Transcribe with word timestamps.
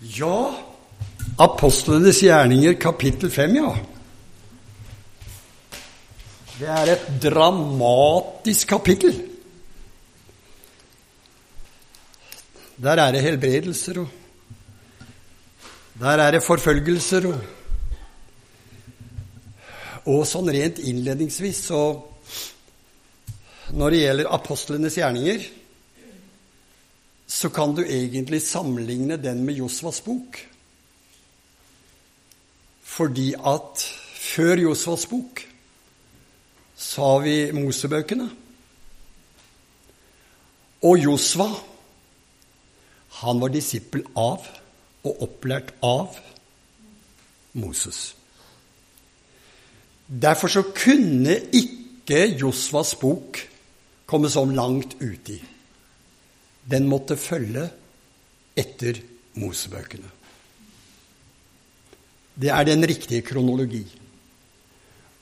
Ja, 0.00 0.52
apostlenes 1.38 2.20
gjerninger, 2.20 2.74
kapittel 2.80 3.30
5, 3.32 3.56
ja. 3.56 3.70
Det 6.56 6.68
er 6.68 6.90
et 6.92 7.06
dramatisk 7.22 8.68
kapittel. 8.68 9.16
Der 12.76 13.00
er 13.00 13.12
det 13.12 13.22
helbredelser, 13.24 14.02
og 14.04 14.08
der 16.00 16.20
er 16.26 16.36
det 16.36 16.44
forfølgelser. 16.44 17.30
Og, 17.32 17.40
og 20.12 20.26
sånn 20.28 20.52
rent 20.52 20.78
innledningsvis 20.78 21.64
så 21.70 21.80
Når 23.66 23.90
det 23.90 23.98
gjelder 23.98 24.28
apostlenes 24.30 24.94
gjerninger, 24.94 25.40
så 27.26 27.50
kan 27.50 27.74
du 27.74 27.82
egentlig 27.82 28.42
sammenligne 28.42 29.16
den 29.16 29.44
med 29.44 29.58
Josvas 29.58 30.00
bok. 30.00 30.38
Fordi 32.82 33.34
at 33.34 33.82
før 34.14 34.56
Josvas 34.56 35.06
bok 35.06 35.42
så 36.76 37.02
har 37.02 37.24
vi 37.24 37.52
Mosebøkene. 37.52 38.28
Og 40.82 40.98
Josva, 41.02 41.48
han 43.22 43.40
var 43.40 43.52
disippel 43.52 44.04
av 44.16 44.44
og 45.06 45.22
opplært 45.24 45.72
av 45.82 46.18
Moses. 47.56 48.12
Derfor 50.06 50.52
så 50.52 50.62
kunne 50.76 51.40
ikke 51.56 52.20
Josvas 52.38 52.94
bok 53.00 53.40
komme 54.06 54.30
så 54.30 54.44
langt 54.44 54.94
uti. 55.00 55.40
Den 56.66 56.88
måtte 56.90 57.16
følge 57.18 57.68
etter 58.58 58.98
Mosebøkene. 59.38 60.10
Det 62.36 62.50
er 62.52 62.66
den 62.68 62.84
riktige 62.88 63.24
kronologi. 63.24 63.84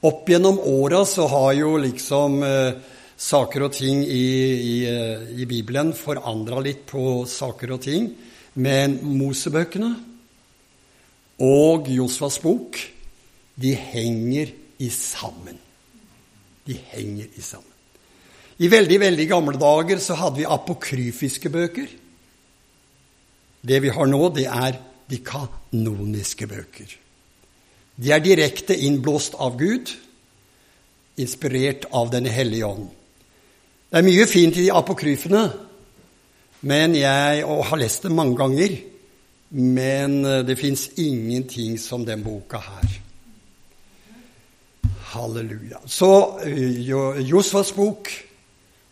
Opp 0.05 0.29
gjennom 0.29 0.59
åra 0.59 1.05
så 1.09 1.27
har 1.31 1.53
jo 1.57 1.77
liksom 1.81 2.43
eh, 2.45 2.81
saker 3.17 3.69
og 3.69 3.77
ting 3.77 4.03
i, 4.05 4.25
i, 4.55 4.75
eh, 4.89 5.29
i 5.41 5.47
Bibelen 5.49 5.95
forandra 5.97 6.61
litt 6.65 6.85
på 6.91 7.23
saker 7.29 7.77
og 7.77 7.85
ting. 7.87 8.11
Men 8.55 8.99
Mosebøkene 9.19 9.93
og 11.45 11.89
Josvas 11.91 12.41
bok, 12.43 12.79
de 13.55 13.75
henger 13.75 14.53
i 14.83 14.91
sammen. 14.91 15.59
De 16.67 16.77
henger 16.93 17.31
i 17.31 17.45
sammen. 17.45 17.74
I 18.63 18.71
veldig, 18.71 18.99
veldig 19.03 19.27
gamle 19.31 19.59
dager 19.59 19.99
så 20.03 20.17
hadde 20.19 20.43
vi 20.43 20.47
apokryfiske 20.47 21.51
bøker. 21.51 21.89
Det 23.65 23.81
vi 23.83 23.91
har 23.97 24.07
nå, 24.11 24.21
det 24.37 24.47
er 24.47 24.79
de 25.11 25.19
kanoniske 25.25 26.47
bøker. 26.47 26.95
De 27.97 28.11
er 28.15 28.23
direkte 28.23 28.77
innblåst 28.77 29.37
av 29.43 29.59
Gud, 29.59 29.91
inspirert 31.19 31.87
av 31.95 32.11
Den 32.11 32.27
hellige 32.27 32.67
ånd. 32.67 32.89
Det 33.91 34.01
er 34.01 34.07
mye 34.07 34.27
fint 34.27 34.57
i 34.59 34.67
de 34.67 34.75
apokryfene, 34.75 35.45
men 36.67 36.97
jeg 36.99 37.45
har 37.47 37.79
lest 37.79 38.07
det 38.07 38.13
mange 38.15 38.37
ganger. 38.39 38.75
Men 39.55 40.25
eh, 40.27 40.41
det 40.43 40.57
fins 40.59 40.89
ingenting 40.99 41.77
som 41.79 42.03
den 42.03 42.25
boka 42.25 42.59
her. 42.59 42.95
Halleluja. 45.13 45.79
Så 45.87 46.41
eh, 46.43 46.81
Josvas 47.29 47.71
bok 47.77 48.11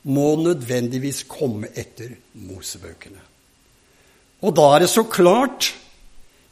må 0.02 0.34
nødvendigvis 0.42 1.22
komme 1.30 1.70
etter 1.78 2.16
Mosebøkene. 2.34 3.20
Og 4.42 4.56
da 4.56 4.66
er 4.74 4.82
det 4.82 4.90
så 4.90 5.04
klart 5.06 5.70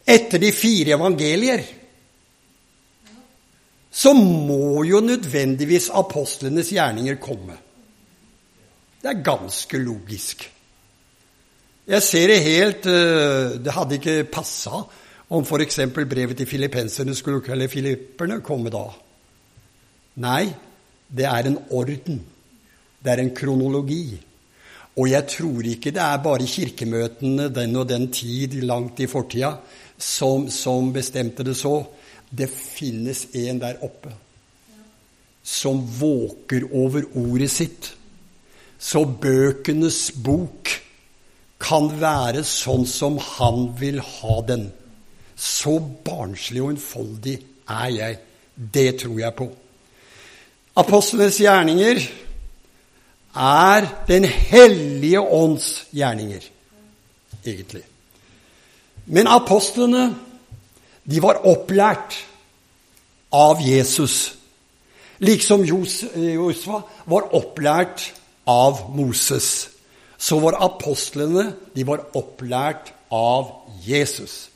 etter 0.06 0.38
de 0.42 0.52
fire 0.54 0.94
evangelier 0.96 1.64
så 3.90 4.12
må 4.14 4.84
jo 4.86 5.00
nødvendigvis 5.02 5.90
apostlenes 5.98 6.70
gjerninger 6.70 7.18
komme. 7.18 7.56
Det 9.02 9.10
er 9.10 9.22
ganske 9.24 9.78
logisk. 9.82 10.46
Jeg 11.90 12.02
ser 12.06 12.26
det 12.30 12.42
helt 12.44 12.86
eh, 12.86 13.56
Det 13.58 13.72
hadde 13.74 13.96
ikke 13.98 14.24
passa 14.30 14.84
om 15.30 15.44
f.eks. 15.44 15.80
brevet 15.94 16.36
til 16.36 16.46
filippenserne 16.46 17.14
skulle 17.14 17.42
kalle 17.42 17.68
filipperne 17.68 18.40
komme 18.46 18.70
da. 18.70 18.84
Nei, 20.22 20.52
det 21.08 21.26
er 21.26 21.48
en 21.48 21.58
orden. 21.70 22.20
Det 23.00 23.12
er 23.12 23.22
en 23.22 23.34
kronologi. 23.34 24.20
Og 25.00 25.08
jeg 25.10 25.26
tror 25.32 25.68
ikke 25.70 25.92
det 25.94 26.02
er 26.02 26.24
bare 26.24 26.48
kirkemøtene 26.48 27.48
den 27.54 27.76
og 27.76 27.88
den 27.88 28.10
tid 28.12 28.60
langt 28.66 29.00
i 29.00 29.08
fortida 29.08 29.54
som, 29.96 30.48
som 30.50 30.92
bestemte 30.92 31.46
det 31.46 31.56
så. 31.56 31.78
Det 32.30 32.50
finnes 32.50 33.26
en 33.34 33.60
der 33.62 33.80
oppe 33.84 34.12
som 35.42 35.80
våker 35.98 36.68
over 36.76 37.06
ordet 37.16 37.50
sitt. 37.50 37.90
Så 38.78 39.04
bøkenes 39.04 40.10
bok 40.24 40.70
kan 41.60 41.90
være 42.00 42.44
sånn 42.46 42.86
som 42.88 43.18
han 43.36 43.70
vil 43.80 44.00
ha 44.00 44.36
den. 44.48 44.68
Så 45.36 45.78
barnslig 46.04 46.62
og 46.64 46.74
enfoldig 46.74 47.36
er 47.68 47.90
jeg. 47.96 48.18
Det 48.54 48.88
tror 49.02 49.18
jeg 49.20 49.36
på. 49.36 49.48
Apostlenes 50.80 51.40
gjerninger 51.40 52.00
er 53.34 53.86
Den 54.08 54.24
hellige 54.24 55.20
ånds 55.20 55.86
gjerninger, 55.92 56.42
egentlig. 57.46 57.82
Men 59.06 59.26
apostlene, 59.26 60.14
de 61.10 61.22
var 61.22 61.42
opplært 61.46 62.16
av 63.32 63.62
Jesus. 63.62 64.34
Liksom 65.20 65.64
Josva 65.64 66.82
var 67.10 67.30
opplært 67.36 68.10
av 68.46 68.86
Moses. 68.94 69.68
Så 70.18 70.38
var 70.42 70.58
apostlene 70.60 71.52
de 71.74 71.86
var 71.86 72.04
opplært 72.18 72.92
av 73.10 73.50
Jesus. 73.86 74.50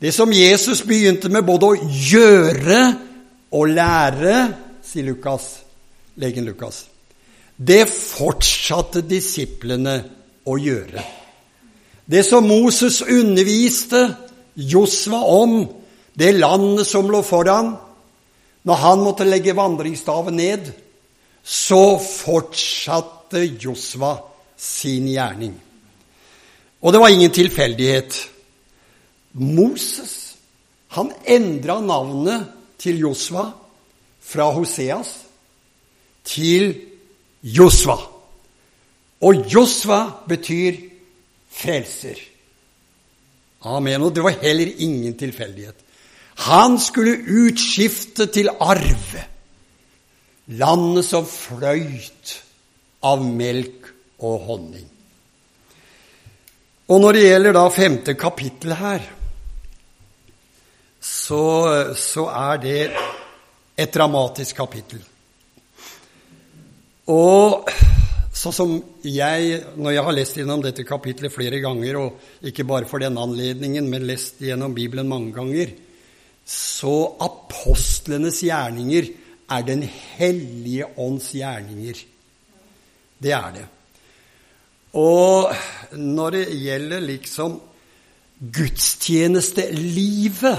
Det 0.00 0.12
som 0.14 0.32
Jesus 0.32 0.82
begynte 0.86 1.28
med 1.28 1.44
både 1.44 1.72
å 1.72 1.88
gjøre 1.90 2.80
og 3.52 3.72
lære, 3.74 4.36
sier 4.84 5.10
Lukas, 5.10 5.60
legen 6.20 6.46
Lukas, 6.48 6.86
det 7.60 7.84
fortsatte 7.92 9.02
disiplene 9.04 9.98
å 10.48 10.56
gjøre. 10.56 11.02
Det 12.10 12.22
som 12.26 12.48
Moses 12.48 13.02
underviste 13.04 14.00
Josva 14.56 15.20
om, 15.28 15.60
det 16.16 16.32
landet 16.38 16.88
som 16.88 17.10
lå 17.12 17.20
foran, 17.22 17.74
når 18.64 18.80
han 18.80 19.04
måtte 19.04 19.28
legge 19.28 19.54
vandringsstaven 19.56 20.36
ned, 20.40 20.72
så 21.44 22.00
fortsatte 22.00 23.44
Josva 23.60 24.16
sin 24.56 25.06
gjerning. 25.12 25.54
Og 26.80 26.92
det 26.92 27.00
var 27.00 27.12
ingen 27.12 27.32
tilfeldighet. 27.32 28.16
Moses 29.36 30.16
han 30.96 31.12
endra 31.28 31.78
navnet 31.84 32.48
til 32.80 33.04
Josva 33.04 33.50
fra 34.24 34.48
Hoseas 34.56 35.12
til 36.24 36.72
Josva. 36.72 36.89
Og 39.20 39.44
Josva 39.52 40.00
betyr 40.28 40.76
frelser. 41.50 42.18
Amen. 43.68 44.02
Og 44.02 44.14
det 44.14 44.24
var 44.24 44.38
heller 44.42 44.72
ingen 44.78 45.16
tilfeldighet. 45.18 45.76
Han 46.48 46.78
skulle 46.80 47.18
utskifte 47.28 48.26
til 48.32 48.48
arv 48.60 49.18
landet 50.50 51.04
som 51.06 51.26
fløyt 51.28 52.32
av 53.06 53.22
melk 53.22 53.90
og 54.24 54.46
honning. 54.48 54.86
Og 56.90 56.98
når 57.00 57.16
det 57.16 57.26
gjelder 57.26 57.54
da 57.54 57.66
femte 57.70 58.16
kapittel 58.18 58.74
her, 58.74 59.04
så, 61.00 61.44
så 61.96 62.26
er 62.32 62.58
det 62.64 62.80
et 63.78 63.94
dramatisk 63.94 64.58
kapittel. 64.58 65.00
Og 67.10 67.66
sånn 68.40 68.54
som 68.54 68.82
jeg, 69.02 69.64
når 69.76 69.92
jeg 69.96 70.04
har 70.06 70.14
lest 70.16 70.36
gjennom 70.38 70.62
dette 70.64 70.84
kapitlet 70.86 71.34
flere 71.34 71.58
ganger, 71.62 71.96
og 71.98 72.10
ikke 72.46 72.64
bare 72.68 72.86
for 72.88 72.98
den 73.02 73.18
anledningen, 73.20 73.88
men 73.90 74.06
lest 74.08 74.40
gjennom 74.44 74.74
Bibelen 74.76 75.08
mange 75.10 75.32
ganger, 75.36 75.68
så 76.46 77.16
apostlenes 77.22 78.42
gjerninger 78.46 79.04
er 79.50 79.62
Den 79.66 79.82
hellige 79.82 80.86
ånds 81.02 81.34
gjerninger. 81.34 81.98
Det 83.18 83.32
er 83.34 83.50
det. 83.56 83.64
Og 84.94 85.50
når 85.98 86.30
det 86.36 86.54
gjelder 86.62 87.00
liksom 87.02 87.58
gudstjenestelivet 88.40 90.58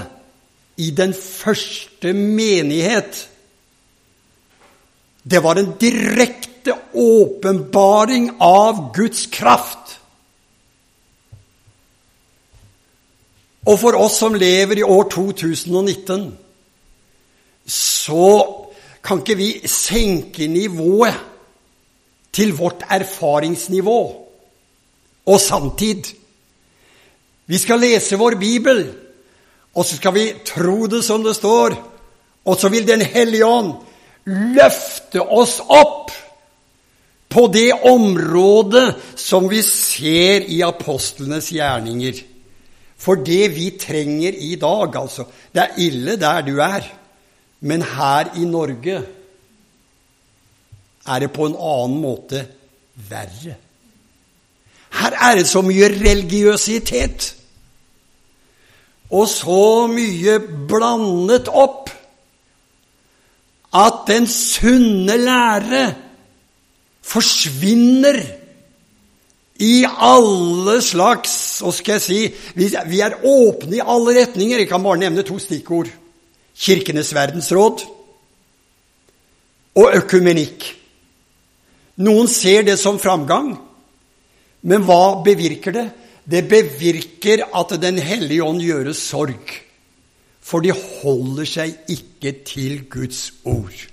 i 0.76 0.90
den 0.96 1.14
første 1.16 2.12
menighet 2.12 3.31
det 5.22 5.42
var 5.42 5.56
en 5.56 5.72
direkte 5.80 6.74
åpenbaring 6.92 8.30
av 8.40 8.92
Guds 8.96 9.26
kraft. 9.26 9.98
Og 13.66 13.78
for 13.78 13.98
oss 13.98 14.18
som 14.18 14.34
lever 14.34 14.80
i 14.82 14.86
år 14.86 15.04
2019, 15.10 16.24
så 17.66 18.30
kan 19.02 19.22
ikke 19.22 19.38
vi 19.38 19.50
senke 19.70 20.48
nivået 20.50 21.14
til 22.32 22.54
vårt 22.58 22.82
erfaringsnivå 22.90 24.00
og 25.26 25.40
samtid. 25.40 26.10
Vi 27.46 27.58
skal 27.58 27.82
lese 27.82 28.18
vår 28.18 28.34
bibel, 28.40 28.82
og 29.74 29.86
så 29.86 29.96
skal 29.96 30.14
vi 30.14 30.26
tro 30.46 30.86
det 30.90 31.04
som 31.04 31.22
det 31.22 31.36
står. 31.36 31.76
Og 32.44 32.58
så 32.58 32.68
vil 32.68 32.86
Den 32.86 33.00
hellige 33.00 33.46
ånd 33.46 33.72
løfte 34.24 35.22
oss 35.22 35.58
opp 35.66 36.12
på 37.32 37.46
det 37.48 37.72
området 37.88 38.86
som 39.18 39.48
vi 39.50 39.62
ser 39.64 40.44
i 40.52 40.60
apostlenes 40.66 41.48
gjerninger. 41.54 42.20
For 43.02 43.18
det 43.24 43.48
vi 43.56 43.70
trenger 43.80 44.36
i 44.36 44.54
dag, 44.60 44.96
altså 44.96 45.24
Det 45.52 45.62
er 45.62 45.78
ille 45.78 46.16
der 46.16 46.40
du 46.42 46.58
er, 46.60 46.86
men 47.60 47.82
her 47.82 48.30
i 48.36 48.44
Norge 48.44 49.02
er 51.06 51.18
det 51.18 51.32
på 51.32 51.46
en 51.46 51.56
annen 51.58 52.00
måte 52.00 52.46
verre. 53.08 53.56
Her 54.92 55.16
er 55.30 55.36
det 55.36 55.46
så 55.48 55.62
mye 55.62 55.88
religiøsitet 55.88 57.34
og 59.12 59.28
så 59.28 59.86
mye 59.92 60.38
blandet 60.68 61.48
opp 61.48 61.90
at 63.72 64.04
den 64.08 64.26
sunne 64.28 65.16
lære 65.16 65.84
forsvinner 67.02 68.20
i 69.62 69.84
alle 69.86 70.78
slags 70.82 71.60
Hva 71.62 71.72
skal 71.74 71.98
jeg 71.98 72.04
si 72.04 72.20
Vi 72.56 73.00
er 73.00 73.18
åpne 73.24 73.78
i 73.78 73.84
alle 73.84 74.16
retninger. 74.20 74.58
Jeg 74.58 74.68
kan 74.68 74.82
bare 74.82 75.00
nevne 75.00 75.24
to 75.26 75.38
stikkord. 75.38 75.90
Kirkenes 76.52 77.14
verdensråd 77.14 77.84
og 79.72 79.96
økumenikk. 79.96 80.66
Noen 82.04 82.28
ser 82.28 82.66
det 82.66 82.78
som 82.80 82.98
framgang, 83.00 83.54
men 84.68 84.84
hva 84.84 85.22
bevirker 85.24 85.74
det? 85.76 85.86
Det 86.24 86.42
bevirker 86.48 87.46
at 87.56 87.72
Den 87.80 87.98
hellige 87.98 88.44
ånd 88.44 88.60
gjøres 88.60 89.00
sorg. 89.00 89.54
For 90.42 90.64
de 90.64 90.74
holder 90.74 91.48
seg 91.48 91.90
ikke 91.92 92.34
til 92.46 92.84
Guds 92.90 93.30
ord. 93.44 93.86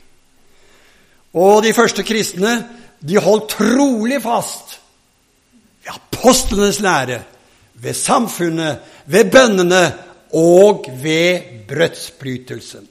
Og 1.38 1.64
de 1.64 1.74
første 1.78 2.04
kristne 2.04 2.54
de 3.06 3.20
holdt 3.22 3.54
trolig 3.54 4.20
fast 4.24 4.80
ved 5.86 5.94
apostlenes 5.96 6.80
lære, 6.84 7.22
ved 7.80 7.94
samfunnet, 7.96 8.80
ved 9.06 9.32
bønnene 9.32 9.84
og 10.36 10.86
ved 11.04 11.66
brødsbrytelsen. 11.70 12.88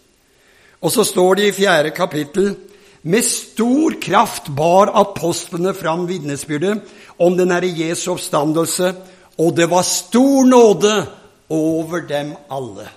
Og 0.81 0.93
så 0.95 1.05
står 1.05 1.35
det 1.35 1.49
i 1.49 1.57
fjerde 1.61 1.91
kapittel 1.91 2.55
med 3.03 3.23
stor 3.23 3.95
kraft 4.03 4.49
bar 4.57 4.91
apostlene 4.95 5.75
fram 5.75 6.07
vitnesbyrdet 6.09 6.81
om 7.19 7.37
den 7.39 7.53
Herre 7.55 7.71
Jesu 7.71 8.13
oppstandelse, 8.13 8.95
og 9.39 9.57
det 9.57 9.69
var 9.71 9.83
stor 9.83 10.45
nåde 10.45 11.07
over 11.49 12.07
dem 12.09 12.33
alle. 12.51 12.89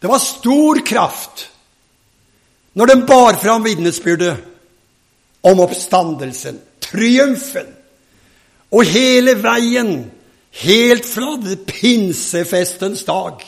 Det 0.00 0.06
var 0.06 0.18
stor 0.18 0.86
kraft 0.86 1.48
når 2.78 2.86
den 2.86 3.06
bar 3.06 3.34
fram 3.42 3.64
vitnesbyrdet 3.64 4.36
om 5.42 5.60
oppstandelsen, 5.60 6.60
triumfen, 6.80 7.66
og 8.70 8.84
hele 8.84 9.34
veien, 9.42 10.10
helt 10.62 11.06
fra 11.06 11.36
pinsefestens 11.66 13.02
dag, 13.08 13.42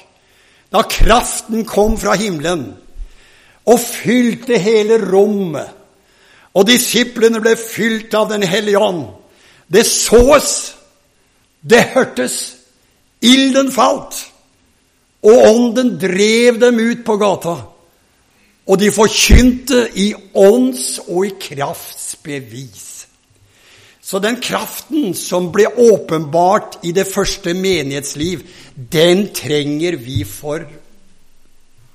da 0.73 0.83
kraften 0.83 1.65
kom 1.67 1.99
fra 1.99 2.15
himmelen 2.19 2.73
og 3.67 3.81
fylte 3.81 4.59
hele 4.59 4.99
rommet, 5.03 5.69
og 6.55 6.67
disiplene 6.67 7.39
ble 7.43 7.55
fylt 7.59 8.15
av 8.15 8.29
Den 8.33 8.43
hellige 8.43 8.79
ånd. 8.79 9.05
Det 9.71 9.87
sås, 9.87 10.75
det 11.63 11.85
hørtes, 11.95 12.57
ilden 13.23 13.71
falt. 13.73 14.30
Og 15.23 15.43
ånden 15.51 15.97
drev 16.01 16.61
dem 16.61 16.79
ut 16.81 17.05
på 17.05 17.17
gata, 17.21 17.57
og 18.71 18.79
de 18.79 18.89
forkynte 18.95 19.83
i 19.99 20.13
ånds 20.39 21.01
og 21.09 21.27
i 21.27 21.35
krafts 21.43 22.15
bevis. 22.23 22.87
Så 24.01 24.19
den 24.19 24.41
kraften 24.43 25.13
som 25.15 25.51
ble 25.55 25.69
åpenbart 25.69 26.81
i 26.89 26.93
det 26.97 27.07
første 27.07 27.53
menighetsliv, 27.55 28.43
den 28.75 29.29
trenger 29.37 29.99
vi 30.01 30.25
for 30.27 30.65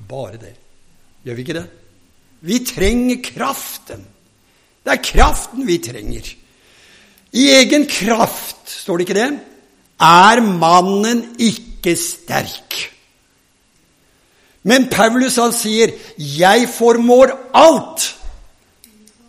bare 0.07 0.39
det. 0.39 0.54
Gjør 1.25 1.36
vi 1.36 1.45
ikke 1.45 1.57
det? 1.57 1.66
Vi 2.45 2.60
trenger 2.69 3.24
kraften. 3.25 4.06
Det 4.86 4.94
er 4.94 5.04
kraften 5.04 5.66
vi 5.68 5.80
trenger. 5.81 6.27
I 7.36 7.45
egen 7.57 7.88
kraft, 7.89 8.62
står 8.69 8.98
det 8.98 9.07
ikke 9.07 9.19
det, 9.19 9.30
er 10.06 10.42
mannen 10.45 11.24
ikke 11.42 11.95
sterk. 12.00 12.95
Men 14.66 14.90
Paulus 14.90 15.38
han 15.38 15.54
sier, 15.54 15.94
'Jeg 16.18 16.70
formår 16.74 17.34
alt 17.54 18.16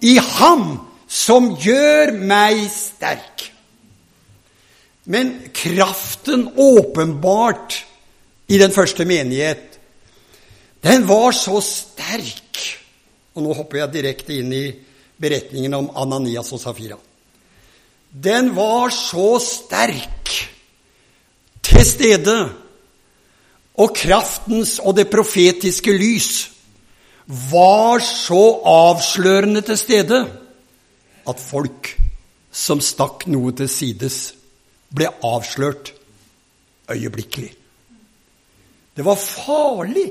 i 0.01 0.17
ham 0.17 0.81
som 1.09 1.57
gjør 1.57 2.13
meg 2.17 2.71
sterk'. 2.73 3.51
Men 5.05 5.51
kraften 5.55 6.49
åpenbart 6.57 7.85
i 8.49 8.59
den 8.59 8.73
første 8.73 9.05
menighet, 9.05 9.79
den 10.83 11.09
var 11.09 11.31
så 11.33 11.61
sterk 11.61 12.43
Og 13.35 13.43
nå 13.43 13.53
hopper 13.53 13.83
jeg 13.83 13.93
direkte 13.93 14.33
inn 14.33 14.53
i 14.53 14.73
beretningen 15.21 15.75
om 15.77 15.91
Ananias 15.93 16.53
og 16.57 16.61
Safira. 16.61 16.97
Den 18.09 18.55
var 18.57 18.89
så 18.89 19.37
sterk 19.43 20.31
til 21.61 21.85
stede 21.85 22.37
og 23.77 23.93
kraftens 23.97 24.79
og 24.81 24.97
det 24.97 25.09
profetiske 25.13 25.93
lys 25.93 26.31
var 27.27 28.01
så 28.05 28.43
avslørende 28.71 29.61
til 29.67 29.79
stede 29.79 30.21
at 31.27 31.43
folk 31.43 31.91
som 32.57 32.81
stakk 32.81 33.27
noe 33.29 33.53
til 33.57 33.69
sides, 33.69 34.19
ble 34.89 35.11
avslørt 35.27 35.91
øyeblikkelig. 36.89 37.51
Det 38.97 39.05
var 39.05 39.19
farlig. 39.21 40.07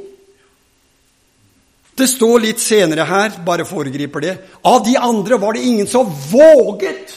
Det 1.96 2.08
står 2.12 2.44
litt 2.44 2.62
senere 2.62 3.08
her, 3.08 3.40
bare 3.48 3.66
foregriper 3.66 4.22
det. 4.22 4.36
Av 4.68 4.84
de 4.86 4.98
andre 5.00 5.40
var 5.42 5.56
det 5.56 5.64
ingen 5.66 5.88
som 5.90 6.12
våget 6.12 7.16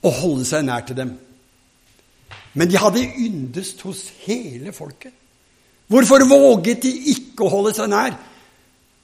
å 0.00 0.12
holde 0.22 0.46
seg 0.48 0.64
nær 0.64 0.86
til 0.86 0.96
dem. 0.96 1.12
Men 2.54 2.70
de 2.70 2.78
hadde 2.78 3.04
yndest 3.18 3.80
hos 3.86 4.04
hele 4.24 4.72
folket. 4.72 5.12
Hvorfor 5.90 6.24
våget 6.28 6.82
de 6.82 6.90
ikke 7.14 7.46
å 7.46 7.52
holde 7.52 7.74
seg 7.74 7.90
nær? 7.90 8.14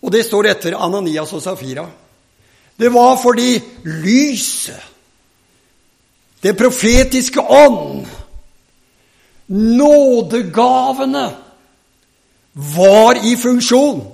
Og 0.02 0.12
det 0.14 0.24
står 0.26 0.50
etter 0.52 0.76
Ananias 0.78 1.32
og 1.34 1.42
Safira. 1.42 1.86
Det 2.76 2.90
var 2.92 3.16
fordi 3.18 3.56
lyset, 4.04 4.82
det 6.42 6.52
profetiske 6.58 7.40
ånd, 7.40 8.04
nådegavene, 9.48 11.26
var 12.76 13.18
i 13.24 13.34
funksjon. 13.36 14.04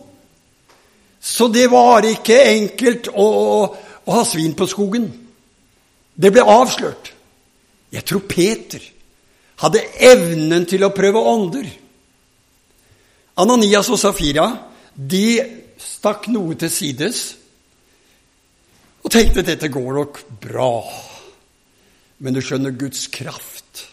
Så 1.20 1.48
det 1.48 1.68
var 1.70 2.06
ikke 2.06 2.38
enkelt 2.42 3.10
å, 3.14 3.28
å 4.06 4.16
ha 4.16 4.24
svin 4.26 4.54
på 4.58 4.66
skogen. 4.70 5.06
Det 6.14 6.32
ble 6.34 6.42
avslørt. 6.42 7.12
Jeg 7.92 8.06
tror 8.08 8.24
Peter 8.26 8.82
hadde 9.62 9.84
evnen 10.02 10.66
til 10.68 10.84
å 10.84 10.92
prøve 10.94 11.22
ånder. 11.32 11.68
Ananias 13.42 13.88
og 13.92 14.00
Safira 14.00 14.48
de 14.92 15.38
stakk 15.80 16.28
noe 16.32 16.56
til 16.58 16.70
sides 16.72 17.22
og 19.02 19.10
tenkte 19.10 19.44
dette 19.46 19.70
går 19.72 19.96
nok 19.96 20.20
bra. 20.42 20.74
Men 22.22 22.36
du 22.36 22.42
skjønner, 22.44 22.76
Guds 22.78 23.08
kraft 23.10 23.86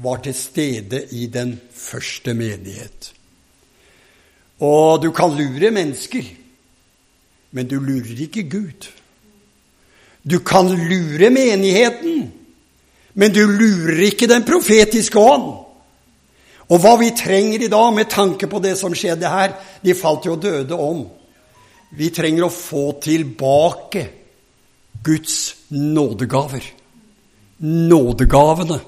var 0.00 0.22
til 0.24 0.34
stede 0.36 1.02
i 1.12 1.26
den 1.32 1.52
første 1.70 2.32
menighet. 2.34 3.10
Og 4.64 5.02
du 5.02 5.10
kan 5.12 5.34
lure 5.36 5.70
mennesker, 5.74 6.24
men 7.52 7.68
du 7.68 7.76
lurer 7.82 8.24
ikke 8.24 8.46
Gud. 8.48 8.88
Du 10.24 10.38
kan 10.40 10.70
lure 10.72 11.28
menigheten, 11.30 12.30
men 13.14 13.32
du 13.32 13.42
lurer 13.46 14.08
ikke 14.08 14.28
den 14.30 14.44
profetiske 14.46 15.18
ånd. 15.18 15.50
Og 16.64 16.80
hva 16.80 16.94
vi 16.98 17.12
trenger 17.16 17.62
i 17.62 17.70
dag 17.70 17.92
med 17.94 18.10
tanke 18.10 18.48
på 18.50 18.60
det 18.64 18.72
som 18.80 18.94
skjedde 18.96 19.28
her 19.28 19.52
De 19.84 19.92
falt 19.94 20.24
jo 20.24 20.38
døde 20.40 20.74
om. 20.74 21.02
Vi 21.94 22.08
trenger 22.10 22.46
å 22.46 22.52
få 22.52 22.86
tilbake 23.04 24.06
Guds 25.04 25.36
nådegaver. 25.70 26.64
Nådegavene. 27.60 28.80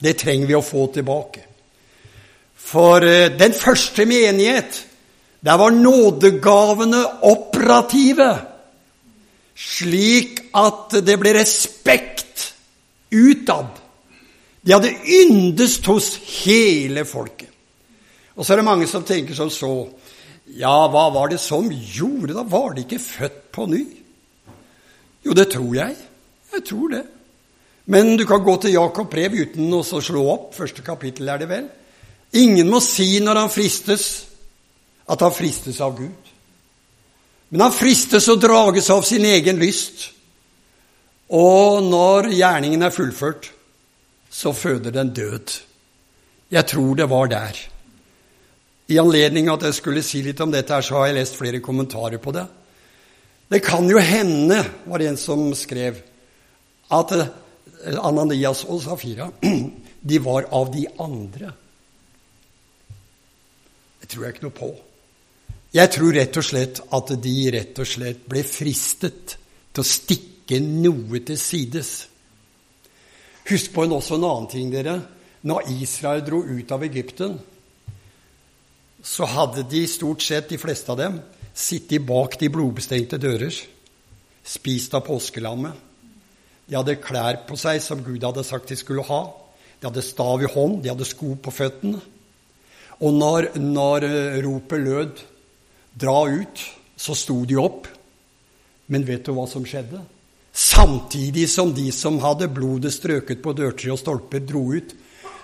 Det 0.00 0.14
trenger 0.22 0.48
vi 0.48 0.56
å 0.56 0.64
få 0.64 0.86
tilbake. 0.94 1.42
For 2.56 3.04
eh, 3.04 3.32
den 3.36 3.52
første 3.52 4.06
menighet, 4.08 4.78
der 5.44 5.58
var 5.60 5.74
nådegavene 5.74 7.02
operative, 7.28 8.30
slik 9.56 10.40
at 10.56 11.00
det 11.04 11.18
ble 11.20 11.34
respekt 11.36 12.29
utad. 13.10 13.78
De 14.60 14.74
hadde 14.74 14.92
yndest 15.06 15.86
hos 15.88 16.14
hele 16.44 17.04
folket. 17.08 17.48
Og 18.36 18.46
så 18.46 18.54
er 18.54 18.60
det 18.60 18.68
mange 18.68 18.88
som 18.88 19.04
tenker 19.04 19.36
som 19.36 19.50
så 19.52 19.72
Ja, 20.50 20.88
hva 20.90 21.04
var 21.14 21.28
det 21.30 21.38
som 21.38 21.68
gjorde 21.70 22.34
da? 22.34 22.42
Var 22.42 22.72
de 22.74 22.82
ikke 22.82 22.98
født 22.98 23.42
på 23.54 23.68
ny? 23.70 23.84
Jo, 25.22 25.34
det 25.36 25.50
tror 25.52 25.74
jeg. 25.76 25.94
Jeg 26.50 26.64
tror 26.66 26.88
det. 26.90 27.04
Men 27.86 28.16
du 28.18 28.24
kan 28.26 28.42
gå 28.42 28.56
til 28.62 28.74
Jakob 28.74 29.10
brev 29.12 29.36
uten 29.38 29.70
å 29.76 29.82
slå 29.84 30.24
opp. 30.32 30.48
Første 30.56 30.82
kapittel 30.82 31.30
er 31.30 31.38
det 31.38 31.48
vel. 31.50 31.68
Ingen 32.40 32.70
må 32.70 32.80
si 32.82 33.18
når 33.22 33.44
han 33.44 33.52
fristes, 33.52 34.08
at 35.10 35.22
han 35.22 35.34
fristes 35.34 35.80
av 35.82 35.96
Gud. 35.98 36.30
Men 37.50 37.66
han 37.66 37.74
fristes 37.74 38.28
og 38.30 38.42
drages 38.42 38.90
av 38.94 39.02
sin 39.06 39.26
egen 39.26 39.58
lyst. 39.58 40.10
Og 41.30 41.82
når 41.86 42.32
gjerningen 42.34 42.82
er 42.82 42.94
fullført, 42.94 43.50
så 44.30 44.52
føder 44.54 44.94
den 44.94 45.12
død. 45.14 45.52
Jeg 46.50 46.66
tror 46.66 46.96
det 46.98 47.06
var 47.10 47.30
der. 47.30 47.58
I 48.90 48.98
anledning 48.98 49.50
at 49.52 49.62
jeg 49.62 49.76
skulle 49.76 50.02
si 50.02 50.24
litt 50.26 50.40
om 50.42 50.50
dette, 50.50 50.74
her, 50.74 50.82
så 50.82 50.98
har 50.98 51.10
jeg 51.10 51.20
lest 51.20 51.38
flere 51.38 51.62
kommentarer 51.62 52.18
på 52.18 52.34
det. 52.34 52.46
Det 53.50 53.62
kan 53.62 53.86
jo 53.90 53.98
hende, 54.02 54.58
var 54.86 54.98
det 54.98 55.10
en 55.10 55.18
som 55.18 55.44
skrev, 55.58 56.00
at 56.90 57.14
eh, 57.14 57.30
Ananias 57.98 58.64
og 58.66 58.82
Safira 58.82 59.30
de 60.10 60.18
var 60.22 60.48
av 60.54 60.72
de 60.74 60.86
andre. 61.02 61.52
Det 64.00 64.10
tror 64.10 64.26
jeg 64.26 64.34
ikke 64.34 64.48
noe 64.48 64.58
på. 64.58 64.70
Jeg 65.74 65.92
tror 65.94 66.16
rett 66.18 66.40
og 66.40 66.46
slett 66.46 66.82
at 66.98 67.14
de 67.22 67.36
rett 67.54 67.78
og 67.78 67.86
slett 67.86 68.26
ble 68.26 68.42
fristet 68.46 69.36
til 69.70 69.84
å 69.84 69.86
stikke 69.86 70.29
noe 70.58 71.20
til 71.22 71.38
sides. 71.38 71.92
Husk 73.46 73.70
på 73.74 73.84
en, 73.86 73.94
også 73.94 74.18
en 74.18 74.26
annen 74.26 74.50
ting, 74.50 74.72
dere. 74.72 74.98
Når 75.46 75.70
Israel 75.78 76.24
dro 76.26 76.42
ut 76.42 76.72
av 76.74 76.82
Egypten, 76.84 77.38
så 79.02 79.28
hadde 79.30 79.64
de 79.70 79.86
stort 79.88 80.22
sett, 80.22 80.50
de 80.50 80.58
fleste 80.60 80.90
av 80.92 80.98
dem, 81.00 81.20
sittet 81.56 82.04
bak 82.04 82.36
de 82.40 82.50
blodbestengte 82.52 83.18
dører, 83.20 83.54
spist 84.44 84.94
av 84.96 85.06
påskelammet. 85.06 85.86
De 86.68 86.76
hadde 86.76 87.00
klær 87.02 87.40
på 87.48 87.56
seg 87.58 87.80
som 87.82 88.02
Gud 88.04 88.22
hadde 88.22 88.44
sagt 88.46 88.70
de 88.70 88.78
skulle 88.78 89.06
ha. 89.08 89.22
De 89.80 89.88
hadde 89.88 90.04
stav 90.04 90.42
i 90.44 90.50
hånd, 90.50 90.82
de 90.84 90.92
hadde 90.92 91.08
sko 91.08 91.32
på 91.40 91.54
føttene. 91.54 92.02
Og 93.00 93.16
når, 93.16 93.54
når 93.56 94.04
eh, 94.06 94.38
ropet 94.44 94.82
lød 94.84 95.22
'dra 95.96 96.28
ut', 96.28 96.66
så 96.96 97.16
sto 97.16 97.44
de 97.48 97.56
opp. 97.56 97.88
Men 98.86 99.06
vet 99.08 99.24
du 99.24 99.32
hva 99.32 99.46
som 99.48 99.64
skjedde? 99.64 100.02
Samtidig 100.52 101.46
som 101.50 101.74
de 101.74 101.90
som 101.94 102.18
hadde 102.22 102.50
blodet 102.50 102.92
strøket 102.94 103.42
på 103.42 103.54
dørtre 103.56 103.92
og 103.94 104.00
stolper, 104.00 104.42
dro 104.44 104.64
ut, 104.74 104.94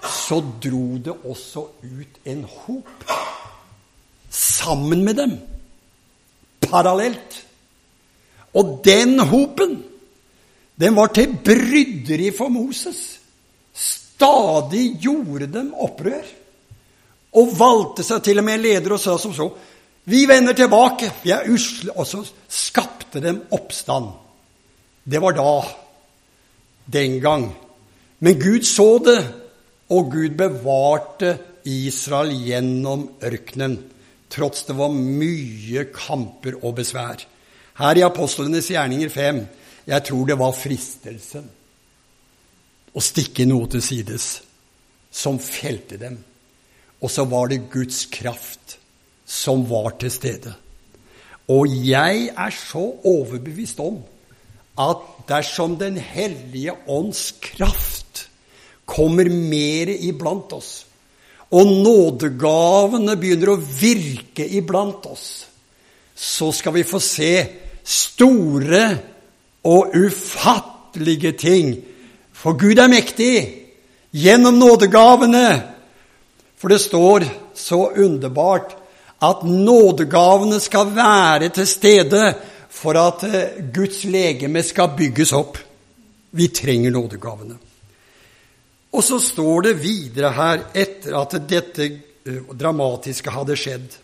så 0.07 0.41
dro 0.63 0.99
det 1.03 1.15
også 1.27 1.63
ut 1.83 2.19
en 2.27 2.43
hop 2.45 3.07
sammen 4.31 5.05
med 5.05 5.17
dem. 5.17 5.37
Parallelt. 6.61 7.43
Og 8.57 8.81
den 8.85 9.21
hopen, 9.21 9.79
den 10.81 10.97
var 10.97 11.13
til 11.15 11.37
bryderi 11.45 12.33
for 12.37 12.49
Moses. 12.53 13.19
Stadig 13.73 14.97
gjorde 15.01 15.49
dem 15.53 15.73
opprør. 15.75 16.27
Og 17.37 17.53
valgte 17.59 18.05
seg 18.07 18.23
til 18.25 18.41
og 18.41 18.47
med 18.47 18.59
en 18.59 18.65
leder 18.65 18.95
og 18.97 19.01
sa 19.01 19.19
som 19.21 19.35
så 19.37 19.51
Vi 20.07 20.23
vender 20.31 20.55
tilbake, 20.55 21.11
vi 21.25 21.33
er 21.35 21.49
usle. 21.51 21.93
Og 21.97 22.07
så 22.07 22.23
skapte 22.49 23.21
dem 23.21 23.43
oppstand. 23.51 24.13
Det 25.07 25.23
var 25.23 25.37
da. 25.39 25.51
Den 26.87 27.21
gang. 27.23 27.51
Men 28.19 28.41
Gud 28.41 28.67
så 28.67 28.99
det, 28.99 29.21
og 29.89 30.11
Gud 30.11 30.35
bevarte 30.39 31.37
Israel 31.67 32.33
gjennom 32.35 33.07
ørkenen 33.23 33.77
tross 34.33 34.67
det 34.67 34.77
var 34.77 34.93
mye 34.93 35.87
kamper 35.95 36.59
og 36.63 36.77
besvær. 36.81 37.23
Her 37.79 37.99
i 37.99 38.05
Apostlenes 38.07 38.71
gjerninger 38.73 39.13
5 39.13 39.45
jeg 39.87 40.03
tror 40.09 40.27
det 40.27 40.39
var 40.39 40.57
fristelsen 40.57 41.47
å 42.97 43.03
stikke 43.05 43.47
noe 43.47 43.69
til 43.71 43.85
sides 43.85 44.27
som 45.15 45.39
felte 45.39 45.99
dem. 46.01 46.17
Og 47.05 47.13
så 47.13 47.27
var 47.29 47.53
det 47.53 47.69
Guds 47.71 48.07
kraft 48.11 48.79
som 49.27 49.63
var 49.69 49.95
til 50.01 50.11
stede. 50.11 50.55
Og 51.53 51.71
jeg 51.87 52.31
er 52.33 52.55
så 52.57 52.83
overbevist 53.07 53.79
om 53.85 54.01
at 54.76 55.04
dersom 55.28 55.78
Den 55.78 55.97
hellige 55.97 56.75
ånds 56.87 57.35
kraft 57.40 58.28
kommer 58.87 59.28
mer 59.30 59.90
iblant 59.90 60.52
oss, 60.52 60.87
og 61.50 61.66
nådegavene 61.66 63.16
begynner 63.18 63.54
å 63.54 63.61
virke 63.61 64.47
iblant 64.47 65.06
oss, 65.11 65.47
så 66.14 66.52
skal 66.54 66.76
vi 66.76 66.87
få 66.87 67.00
se 67.02 67.33
store 67.87 68.85
og 69.66 69.95
ufattelige 69.95 71.33
ting. 71.38 71.75
For 72.33 72.59
Gud 72.59 72.78
er 72.78 72.90
mektig 72.90 73.35
gjennom 74.14 74.59
nådegavene. 74.59 75.49
For 76.56 76.73
det 76.73 76.80
står 76.80 77.26
så 77.54 77.80
underbart 77.97 78.75
at 79.23 79.45
nådegavene 79.45 80.61
skal 80.61 80.92
være 80.97 81.50
til 81.54 81.68
stede 81.68 82.23
for 82.76 82.99
at 83.00 83.25
eh, 83.25 83.62
Guds 83.73 84.04
legeme 84.04 84.62
skal 84.64 84.92
bygges 84.97 85.33
opp. 85.37 85.59
Vi 86.37 86.49
trenger 86.52 86.92
nådegavene. 86.92 87.56
Og 88.92 89.04
så 89.04 89.21
står 89.21 89.68
det 89.68 89.76
videre 89.83 90.33
her, 90.37 90.66
etter 90.76 91.16
at 91.16 91.38
dette 91.49 91.87
eh, 91.87 92.42
dramatiske 92.52 93.33
hadde 93.33 93.56
skjedd, 93.61 93.97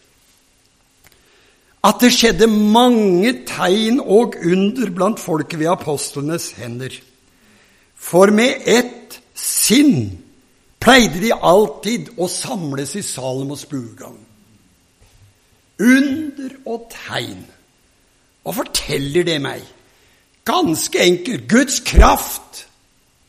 at 1.82 1.98
det 1.98 2.12
skjedde 2.14 2.46
mange 2.46 3.32
tegn 3.48 3.98
og 4.00 4.36
under 4.38 4.90
blant 4.94 5.18
folket 5.18 5.58
ved 5.58 5.72
apostlenes 5.72 6.52
hender. 6.54 6.94
For 7.98 8.30
med 8.30 8.68
ett 8.70 9.18
sinn 9.34 10.12
pleide 10.82 11.18
de 11.24 11.32
alltid 11.34 12.12
å 12.22 12.28
samles 12.30 12.94
i 12.98 13.02
Salomos 13.02 13.64
buegang. 13.66 14.14
Under 15.82 16.54
og 16.70 16.86
tegn. 16.94 17.42
Hva 18.42 18.54
forteller 18.56 19.26
det 19.26 19.38
meg? 19.42 19.62
Ganske 20.44 20.98
enkelt. 20.98 21.46
Guds 21.48 21.80
kraft 21.86 22.64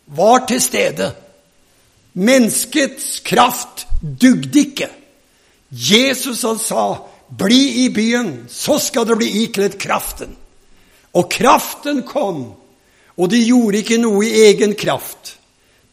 var 0.05 0.45
til 0.49 0.61
stede. 0.61 1.11
Menneskets 2.13 3.19
kraft 3.25 3.87
dugde 4.01 4.59
ikke. 4.59 4.89
Jesus 5.69 6.41
han 6.41 6.59
sa, 6.59 6.97
'Bli 7.37 7.85
i 7.85 7.89
byen, 7.89 8.45
så 8.49 8.77
skal 8.77 9.07
dere 9.07 9.17
bli 9.17 9.43
ikledd 9.43 9.77
kraften'. 9.81 10.35
Og 11.13 11.29
kraften 11.29 12.03
kom, 12.03 12.53
og 13.17 13.29
de 13.29 13.45
gjorde 13.45 13.77
ikke 13.77 13.97
noe 13.97 14.25
i 14.25 14.41
egen 14.49 14.75
kraft. 14.75 15.37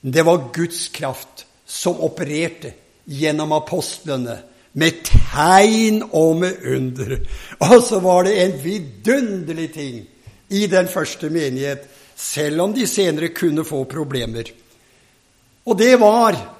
Det 0.02 0.24
var 0.26 0.52
Guds 0.52 0.88
kraft 0.88 1.46
som 1.66 2.00
opererte 2.00 2.72
gjennom 3.06 3.52
apostlene 3.52 4.38
med 4.72 5.02
tegn 5.04 6.02
og 6.12 6.36
med 6.36 6.62
under. 6.66 7.16
Og 7.58 7.82
så 7.82 8.00
var 8.00 8.24
det 8.26 8.36
en 8.44 8.56
vidunderlig 8.64 9.72
ting 9.74 10.00
i 10.50 10.66
den 10.66 10.88
første 10.88 11.30
menighet, 11.30 11.86
selv 12.16 12.60
om 12.60 12.74
de 12.74 12.86
senere 12.86 13.32
kunne 13.34 13.64
få 13.64 13.84
problemer. 13.84 14.50
Og 15.66 15.78
det 15.78 16.00
var 16.00 16.56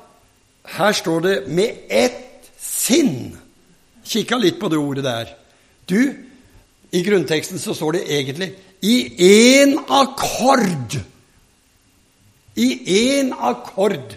Her 0.71 0.93
står 0.93 1.21
det 1.21 1.49
'med 1.49 1.71
ett 1.91 2.51
sinn'. 2.61 3.37
Kikka 4.05 4.37
litt 4.37 4.61
på 4.61 4.69
det 4.69 4.79
ordet 4.79 5.05
der. 5.05 5.27
Du, 5.89 6.15
i 6.93 7.03
grunnteksten 7.03 7.59
så 7.59 7.75
står 7.75 7.93
det 7.93 8.03
egentlig 8.09 8.53
'i 8.83 9.09
én 9.19 9.79
akkord'. 9.89 10.99
I 12.57 12.69
én 12.87 13.33
akkord 13.39 14.17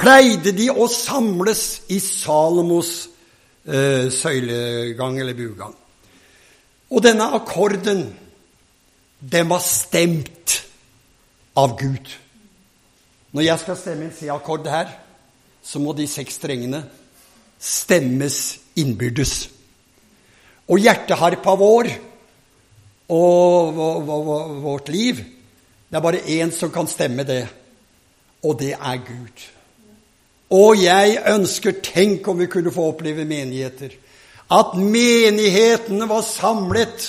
pleide 0.00 0.54
de 0.56 0.70
å 0.72 0.88
samles 0.90 1.64
i 1.92 1.98
Salomos 2.00 2.94
eh, 3.68 4.08
søylegang 4.12 5.18
eller 5.20 5.36
bugang. 5.36 5.74
Og 6.90 7.04
denne 7.04 7.28
akkorden, 7.36 8.06
den 9.20 9.50
var 9.50 9.62
stemt 9.62 10.56
av 11.60 11.76
Gud. 11.78 12.08
Når 13.30 13.46
jeg 13.46 13.62
skal 13.62 13.78
stemme 13.78 14.08
en 14.08 14.16
C-akkord 14.16 14.66
her, 14.70 14.90
så 15.62 15.78
må 15.82 15.92
de 15.94 16.08
seks 16.10 16.40
strengene 16.40 16.82
stemmes 17.60 18.40
innbyrdes. 18.80 19.34
Og 20.70 20.80
hjerteharpa 20.80 21.54
vår 21.60 21.90
og 23.10 23.78
vårt 24.62 24.88
liv 24.94 25.18
Det 25.90 25.98
er 25.98 26.02
bare 26.04 26.20
én 26.30 26.52
som 26.54 26.70
kan 26.70 26.86
stemme 26.86 27.24
det. 27.26 27.48
og 28.42 28.58
det 28.58 28.72
er 28.72 28.96
Gud. 28.96 29.59
Og 30.50 30.82
jeg 30.82 31.18
ønsker, 31.30 31.78
tenk 31.82 32.26
om 32.28 32.40
vi 32.42 32.50
kunne 32.50 32.72
få 32.74 32.88
oppleve 32.90 33.24
menigheter, 33.24 33.94
at 34.50 34.74
menighetene 34.74 36.08
var 36.10 36.24
samlet 36.26 37.06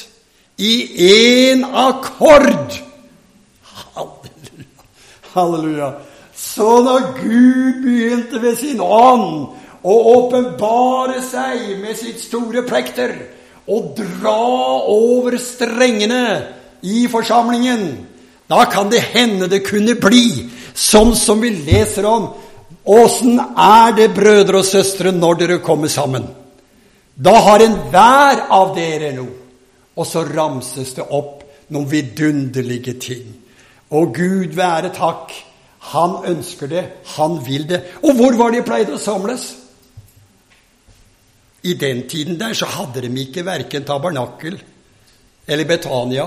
i 0.62 0.74
én 1.10 1.66
akkord. 1.66 2.78
Halleluja. 3.96 4.68
Halleluja. 5.34 5.92
Så 6.38 6.82
da 6.86 7.00
Gud 7.18 7.82
begynte 7.82 8.42
ved 8.42 8.58
sin 8.62 8.82
ånd 8.82 9.58
å 9.82 9.96
åpenbare 10.14 11.22
seg 11.26 11.80
med 11.82 11.98
sitt 11.98 12.22
store 12.22 12.62
plekter 12.68 13.16
og 13.72 13.96
dra 13.98 14.38
over 14.90 15.38
strengene 15.42 16.26
i 16.86 17.08
forsamlingen, 17.10 18.06
da 18.50 18.66
kan 18.70 18.90
det 18.92 19.02
hende 19.14 19.48
det 19.50 19.64
kunne 19.66 19.96
bli 19.98 20.50
sånn 20.76 21.14
som 21.18 21.42
vi 21.42 21.54
leser 21.56 22.06
om. 22.10 22.32
Åssen 22.86 23.38
er 23.40 23.94
det, 23.98 24.10
brødre 24.16 24.62
og 24.62 24.66
søstre, 24.66 25.12
når 25.12 25.38
dere 25.44 25.60
kommer 25.62 25.92
sammen? 25.92 26.26
Da 27.16 27.36
har 27.46 27.62
enhver 27.62 28.48
av 28.50 28.74
dere 28.76 29.12
noe. 29.16 29.38
Og 30.00 30.08
så 30.08 30.24
ramses 30.26 30.96
det 30.98 31.06
opp 31.14 31.44
noen 31.70 31.90
vidunderlige 31.92 32.96
ting. 33.04 33.28
Og 33.92 34.14
Gud 34.16 34.56
være 34.58 34.94
takk. 34.96 35.34
Han 35.92 36.22
ønsker 36.30 36.70
det, 36.72 36.84
han 37.18 37.40
vil 37.46 37.68
det. 37.70 37.82
Og 38.06 38.16
hvor 38.18 38.38
var 38.40 38.54
de 38.54 38.64
pleide 38.66 38.96
å 38.96 39.02
samles? 39.02 39.48
I 41.62 41.76
den 41.78 42.06
tiden 42.10 42.40
der 42.40 42.56
så 42.58 42.66
hadde 42.66 43.04
de 43.06 43.12
ikke 43.22 43.46
verken 43.46 43.86
tabernakel 43.86 44.58
eller 45.46 45.70
Betania 45.70 46.26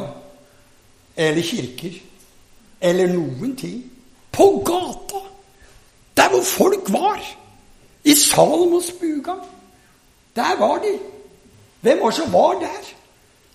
eller 1.17 1.43
kirker 1.43 1.97
eller 2.81 3.11
noen 3.11 3.57
ting. 3.59 3.81
På 4.31 4.51
gata! 4.67 5.24
Der 6.17 6.29
hvor 6.29 6.43
folk 6.43 6.93
var! 6.93 7.21
I 8.05 8.15
Salomos 8.15 8.91
buga. 9.01 9.33
Der 10.37 10.59
var 10.59 10.79
de. 10.79 10.99
Hvem 11.81 11.99
var 12.03 12.11
som 12.11 12.33
var 12.33 12.53
der? 12.53 12.85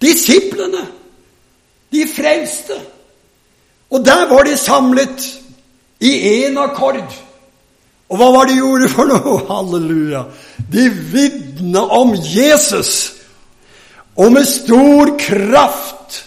Disiplene! 0.01 0.87
De 1.91 2.07
frelste! 2.15 2.73
Og 3.89 4.05
der 4.05 4.33
var 4.33 4.43
de 4.43 4.57
samlet 4.57 5.41
i 5.99 6.11
én 6.45 6.59
akkord. 6.59 7.13
Og 8.09 8.17
hva 8.17 8.31
var 8.33 8.45
det 8.45 8.55
de 8.55 8.61
gjorde 8.61 8.89
for 8.89 9.09
noe? 9.09 9.37
Halleluja! 9.51 10.23
De 10.73 10.89
vitna 10.89 11.85
om 11.85 12.15
Jesus. 12.15 13.13
Og 14.17 14.31
med 14.31 14.45
stor 14.45 15.15
kraft 15.19 16.25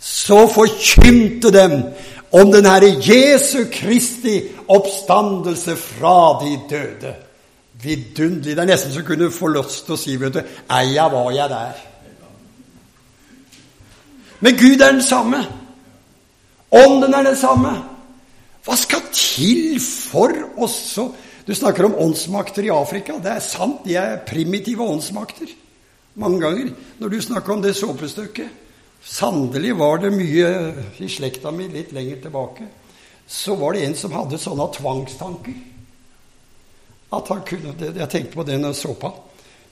så 0.00 0.46
forkynte 0.46 1.50
dem 1.52 1.82
om 2.32 2.52
den 2.52 2.66
Herre 2.66 2.92
Jesu 3.00 3.64
Kristi 3.72 4.42
oppstandelse 4.68 5.76
fra 5.76 6.16
de 6.42 6.54
døde. 6.70 7.14
Vidunderlig. 7.82 8.54
Det 8.56 8.62
er 8.62 8.70
nesten 8.70 8.94
så 8.94 9.02
kunne 9.06 9.32
få 9.34 9.50
lyst 9.52 9.84
til 9.86 9.96
å 9.96 10.00
si, 10.00 10.16
vet 10.20 10.36
du, 10.36 10.40
eia 10.72 11.08
var 11.12 11.32
jeg 11.34 11.50
der. 11.52 11.82
Men 14.44 14.56
Gud 14.60 14.80
er 14.80 14.92
den 14.92 15.02
samme. 15.04 15.42
Ånden 16.74 17.14
er 17.14 17.28
den 17.30 17.36
samme. 17.38 17.74
Hva 18.64 18.76
skal 18.80 19.04
til 19.12 19.78
for 19.82 20.32
også 20.56 21.10
Du 21.44 21.52
snakker 21.52 21.84
om 21.84 21.98
åndsmakter 22.00 22.64
i 22.64 22.70
Afrika. 22.72 23.18
Det 23.20 23.28
er 23.34 23.42
sant, 23.44 23.82
de 23.84 23.98
er 24.00 24.22
primitive 24.24 24.80
åndsmakter. 24.80 25.50
Mange 26.16 26.40
ganger. 26.40 26.70
Når 26.98 27.08
du 27.12 27.20
snakker 27.20 27.52
om 27.52 27.62
det 27.62 27.74
såpestykket 27.76 28.62
Sannelig 29.04 29.74
var 29.76 29.98
det 30.00 30.14
mye 30.14 30.46
i 31.04 31.08
slekta 31.12 31.50
mi 31.52 31.66
litt 31.68 31.92
lenger 31.92 32.22
tilbake. 32.22 32.68
Så 33.26 33.54
var 33.54 33.72
det 33.72 33.84
en 33.86 33.96
som 33.96 34.12
hadde 34.12 34.38
sånne 34.38 34.66
tvangstanker. 34.74 35.56
At 37.14 37.28
han 37.28 37.42
kunne, 37.46 37.74
Jeg 37.78 38.10
tenkte 38.10 38.34
på 38.34 38.42
den 38.42 38.74
såpa. 38.74 39.12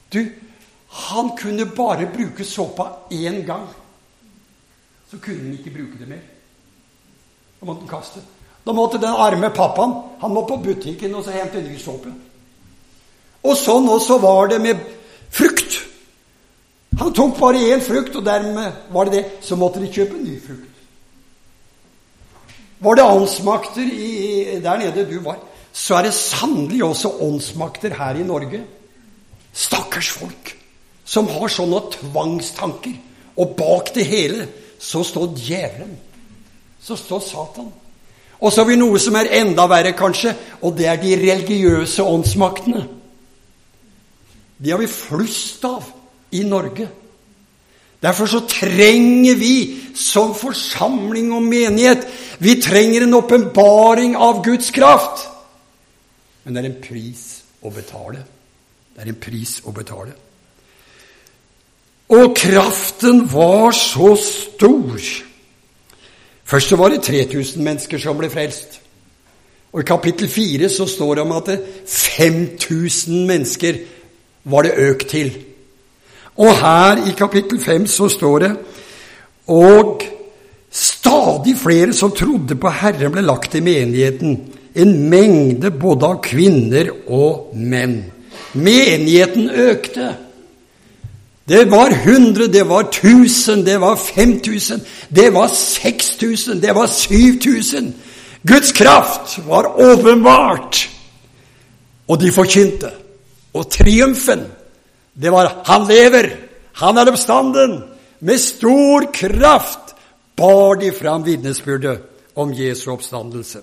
Du, 0.08 0.32
han 0.88 1.36
kunne 1.36 1.66
bare 1.66 2.06
bruke 2.06 2.44
såpa 2.44 3.08
én 3.10 3.44
gang. 3.46 3.68
Så 5.10 5.18
kunne 5.18 5.42
han 5.42 5.58
ikke 5.58 5.70
bruke 5.70 5.98
det 5.98 6.08
mer. 6.08 6.22
Da 7.60 7.66
måtte 7.66 7.80
han 7.80 7.88
kaste. 7.88 8.20
Da 8.64 8.72
måtte 8.72 8.98
den 8.98 9.14
arme 9.14 9.50
pappaen 9.50 9.94
han 10.20 10.34
må 10.34 10.44
på 10.46 10.56
butikken 10.56 11.14
og 11.14 11.24
så 11.24 11.34
hente 11.34 11.62
ny 11.62 11.78
såpe. 11.78 12.12
Og 13.42 13.56
sånn 13.58 13.88
også 13.90 14.18
var 14.22 14.52
det 14.52 14.60
med 14.62 14.84
frukt. 15.30 15.80
Han 17.00 17.12
tok 17.16 17.38
bare 17.40 17.62
én 17.72 17.80
frukt, 17.82 18.14
og 18.16 18.24
dermed 18.24 18.92
var 18.92 19.08
det 19.08 19.16
det. 19.16 19.24
Så 19.42 19.56
måtte 19.56 19.80
de 19.82 19.90
kjøpe 19.90 20.20
ny 20.20 20.36
frukt. 20.40 20.71
Var 22.82 22.98
det 22.98 23.04
åndsmakter 23.06 23.86
i, 23.86 24.60
der 24.62 24.80
nede 24.80 25.04
du 25.06 25.20
var, 25.22 25.38
så 25.72 25.98
er 25.98 26.08
det 26.08 26.14
sannelig 26.16 26.82
også 26.84 27.12
åndsmakter 27.22 27.94
her 27.94 28.18
i 28.18 28.26
Norge. 28.26 28.62
Stakkars 29.52 30.10
folk 30.10 30.56
som 31.04 31.28
har 31.28 31.52
sånne 31.52 31.80
tvangstanker. 31.94 32.96
Og 33.40 33.54
bak 33.56 33.92
det 33.94 34.04
hele 34.06 34.48
så 34.82 35.04
står 35.06 35.36
djevelen. 35.38 35.94
Så 36.82 36.96
står 36.98 37.22
Satan. 37.24 37.70
Og 38.42 38.50
så 38.50 38.62
har 38.62 38.68
vi 38.72 38.76
noe 38.80 38.98
som 38.98 39.14
er 39.16 39.30
enda 39.38 39.68
verre, 39.70 39.94
kanskje, 39.94 40.34
og 40.66 40.74
det 40.76 40.88
er 40.90 40.98
de 40.98 41.14
religiøse 41.20 42.02
åndsmaktene. 42.02 42.82
De 44.58 44.70
har 44.70 44.80
vi 44.82 44.90
flust 44.90 45.62
av 45.64 45.86
i 46.34 46.42
Norge. 46.46 46.88
Derfor 48.02 48.26
så 48.26 48.40
trenger 48.50 49.36
vi 49.38 49.56
som 49.94 50.34
forsamling 50.34 51.32
og 51.32 51.42
menighet 51.42 52.06
Vi 52.38 52.56
trenger 52.62 53.04
en 53.04 53.14
åpenbaring 53.14 54.16
av 54.16 54.42
Guds 54.44 54.70
kraft. 54.70 55.28
Men 56.44 56.54
det 56.54 56.64
er 56.64 56.70
en 56.72 56.80
pris 56.82 57.42
å 57.62 57.70
betale. 57.70 58.24
Det 58.94 59.04
er 59.04 59.12
en 59.12 59.20
pris 59.22 59.60
å 59.62 59.70
betale. 59.72 60.16
Og 62.12 62.34
kraften 62.36 63.22
var 63.30 63.70
så 63.70 64.16
stor. 64.18 64.98
Først 66.44 66.68
så 66.68 66.76
var 66.76 66.90
det 66.90 67.04
3000 67.06 67.62
mennesker 67.62 68.02
som 68.02 68.18
ble 68.18 68.30
frelst. 68.30 68.80
Og 69.72 69.80
I 69.80 69.88
kapittel 69.88 70.28
4 70.28 70.68
så 70.68 70.86
står 70.86 71.14
det 71.14 71.22
om 71.22 71.32
at 71.32 71.48
5000 71.86 73.22
mennesker 73.26 73.78
var 74.44 74.66
det 74.66 74.74
økt 74.90 75.08
til. 75.14 75.32
Og 76.36 76.56
her 76.56 77.06
i 77.08 77.14
kapittel 77.16 77.60
5 77.60 77.86
så 77.86 78.08
står 78.08 78.38
det 78.38 78.52
Og 79.52 80.02
stadig 80.70 81.56
flere 81.58 81.92
som 81.92 82.14
trodde 82.16 82.56
på 82.56 82.70
Herren, 82.70 83.12
ble 83.12 83.24
lagt 83.26 83.54
i 83.54 83.60
menigheten. 83.60 84.38
En 84.74 84.92
mengde 85.10 85.70
både 85.70 86.08
av 86.08 86.20
kvinner 86.24 86.88
og 87.12 87.52
menn. 87.54 87.98
Menigheten 88.54 89.50
økte. 89.50 90.14
Det 91.48 91.66
var 91.70 91.90
100, 91.90 92.46
det 92.52 92.62
var 92.68 92.86
1000, 92.88 93.66
det 93.66 93.80
var 93.80 93.96
5000, 93.96 94.80
det 95.10 95.28
var 95.34 95.48
6000, 95.48 96.62
det 96.62 96.74
var 96.74 96.86
7000. 96.86 97.92
Guds 98.46 98.72
kraft 98.72 99.38
var 99.46 99.80
åpenbart. 99.80 100.88
Og 102.08 102.20
de 102.20 102.32
forkynte. 102.32 102.90
Og 103.52 103.70
triumfen 103.70 104.46
det 105.12 105.30
var 105.30 105.62
'Han 105.64 105.86
lever! 105.88 106.36
Han 106.72 106.98
er 106.98 107.10
oppstanden!' 107.10 107.88
Med 108.18 108.40
stor 108.40 109.12
kraft 109.12 109.94
bar 110.36 110.76
de 110.76 110.92
fram 110.92 111.24
vitnesbyrdet 111.24 112.02
om 112.34 112.52
Jesu 112.54 112.90
oppstandelse. 112.92 113.60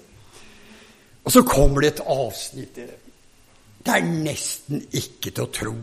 Og 1.23 1.31
så 1.31 1.41
kommer 1.41 1.81
det 1.81 1.87
et 1.93 2.05
avsnitt 2.05 2.75
Det 2.75 3.93
er 3.95 4.03
nesten 4.03 4.81
ikke 4.91 5.31
til 5.31 5.43
å 5.43 5.53
tro. 5.53 5.73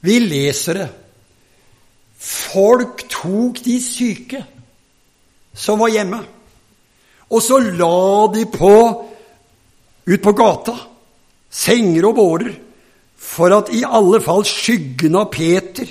Vi 0.00 0.18
leser 0.18 0.78
det. 0.78 0.88
Folk 2.18 3.02
tok 3.10 3.58
de 3.64 3.80
syke 3.82 4.44
som 5.54 5.82
var 5.82 5.90
hjemme, 5.90 6.20
og 7.30 7.42
så 7.42 7.58
la 7.58 8.28
de 8.32 8.46
på 8.46 8.76
ut 10.06 10.22
på 10.22 10.32
gata. 10.32 10.76
Senger 11.50 12.06
og 12.08 12.14
bårer 12.14 12.54
for 13.22 13.54
at 13.54 13.70
i 13.72 13.84
alle 13.86 14.20
fall 14.22 14.44
skyggen 14.48 15.16
av 15.16 15.30
Peter 15.32 15.88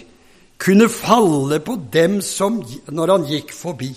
kunne 0.61 0.89
falle 0.91 1.61
på 1.63 1.77
dem 1.93 2.19
som, 2.21 2.59
når 2.91 3.15
han 3.15 3.27
gikk 3.29 3.53
forbi. 3.55 3.89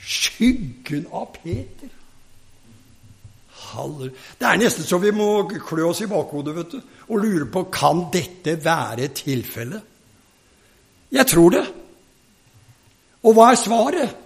Skyggen 0.00 1.06
av 1.12 1.30
Peter! 1.38 1.96
Det 3.70 4.46
er 4.48 4.58
nesten 4.58 4.82
så 4.82 4.98
vi 4.98 5.12
må 5.14 5.44
klø 5.46 5.84
oss 5.92 6.00
i 6.02 6.08
bakhodet 6.10 6.56
vet 6.56 6.72
du, 6.74 6.80
og 7.06 7.20
lure 7.22 7.46
på 7.54 7.68
kan 7.70 8.08
dette 8.10 8.56
være 8.64 9.12
tilfellet. 9.14 9.84
Jeg 11.14 11.26
tror 11.30 11.54
det. 11.54 11.62
Og 13.22 13.36
hva 13.36 13.50
er 13.52 13.60
svaret? 13.60 14.16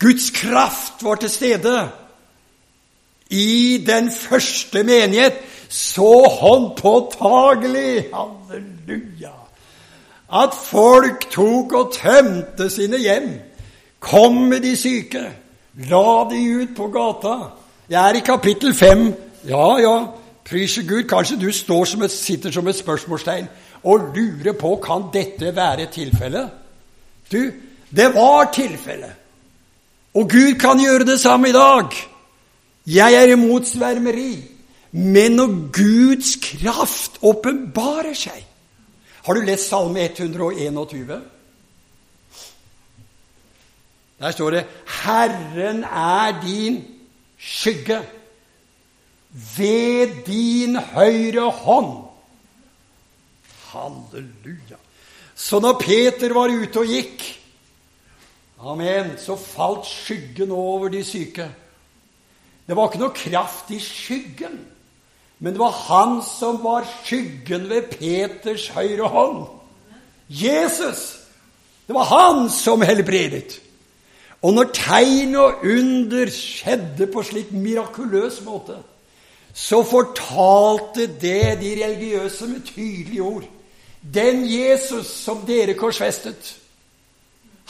Guds 0.00 0.30
kraft 0.34 1.04
var 1.04 1.20
til 1.20 1.30
stede 1.30 1.76
i 3.32 3.82
den 3.86 4.10
første 4.12 4.82
menighet 4.88 5.38
så 5.72 6.28
håndpåtagelig, 6.40 8.06
halleluja, 8.12 9.32
at 10.32 10.54
folk 10.64 11.26
tok 11.30 11.72
og 11.72 11.94
tømte 11.96 12.70
sine 12.70 12.98
hjem, 13.00 13.30
kom 14.00 14.36
med 14.50 14.60
de 14.60 14.76
syke, 14.76 15.24
la 15.88 16.28
de 16.30 16.42
ut 16.60 16.76
på 16.76 16.88
gata, 16.92 17.36
Jeg 17.88 18.08
er 18.08 18.14
i 18.14 18.20
kapittel 18.24 18.74
fem. 18.74 19.14
Ja, 19.48 19.76
ja, 19.78 20.06
prise 20.44 20.82
Gud. 20.88 21.02
Kanskje 21.08 21.36
du 21.36 21.52
som 21.52 22.02
et, 22.02 22.10
sitter 22.10 22.50
som 22.50 22.68
et 22.68 22.76
spørsmålstegn 22.76 23.48
og 23.82 24.14
lurer 24.16 24.52
på 24.52 24.76
kan 24.76 25.10
dette 25.12 25.56
være 25.56 25.86
tilfellet. 25.92 26.48
Du, 27.32 27.50
det 27.96 28.14
var 28.14 28.52
tilfellet. 28.54 29.12
Og 30.14 30.30
Gud 30.30 30.54
kan 30.60 30.80
gjøre 30.80 31.04
det 31.04 31.20
samme 31.20 31.48
i 31.48 31.52
dag. 31.52 31.84
Jeg 32.86 33.14
er 33.14 33.32
imot 33.32 33.66
svermeri. 33.66 34.51
Men 34.92 35.38
når 35.38 35.52
Guds 35.72 36.34
kraft 36.42 37.16
åpenbarer 37.24 38.16
seg 38.16 38.44
Har 39.24 39.38
du 39.38 39.46
lest 39.46 39.70
Salme 39.70 40.04
121? 40.04 41.20
Der 44.22 44.30
står 44.30 44.50
det 44.50 44.66
'Herren 44.86 45.84
er 45.84 46.40
din 46.42 46.84
skygge 47.38 48.02
ved 49.56 50.24
din 50.26 50.76
høyre 50.76 51.50
hånd'. 51.50 52.06
Halleluja. 53.72 54.76
Så 55.34 55.60
når 55.60 55.80
Peter 55.80 56.34
var 56.34 56.48
ute 56.48 56.78
og 56.78 56.86
gikk, 56.86 57.24
amen, 58.60 59.18
så 59.18 59.36
falt 59.36 59.86
skyggen 59.86 60.50
over 60.50 60.88
de 60.88 61.04
syke. 61.04 61.50
Det 62.66 62.76
var 62.76 62.88
ikke 62.88 63.02
noe 63.02 63.16
kraft 63.16 63.70
i 63.74 63.80
skyggen, 63.82 64.60
men 65.42 65.56
det 65.56 65.58
var 65.58 65.74
han 65.88 66.20
som 66.22 66.60
var 66.62 66.86
skyggen 67.02 67.66
ved 67.70 67.90
Peters 67.90 68.68
høyre 68.70 69.08
hånd. 69.10 69.40
Jesus! 70.30 71.18
Det 71.86 71.94
var 71.96 72.06
han 72.06 72.50
som 72.50 72.82
helbredet. 72.86 73.56
Og 74.42 74.54
når 74.54 74.70
tegn 74.74 75.34
og 75.36 75.64
under 75.66 76.30
skjedde 76.30 77.08
på 77.10 77.24
slik 77.26 77.50
mirakuløs 77.54 78.38
måte, 78.46 78.76
så 79.54 79.82
fortalte 79.82 81.08
det 81.20 81.58
de 81.60 81.72
religiøse 81.84 82.46
med 82.46 82.62
tydelige 82.66 83.22
ord. 83.22 83.48
Den 84.14 84.44
Jesus 84.46 85.06
som 85.06 85.42
dere 85.46 85.74
korsfestet, 85.74 86.54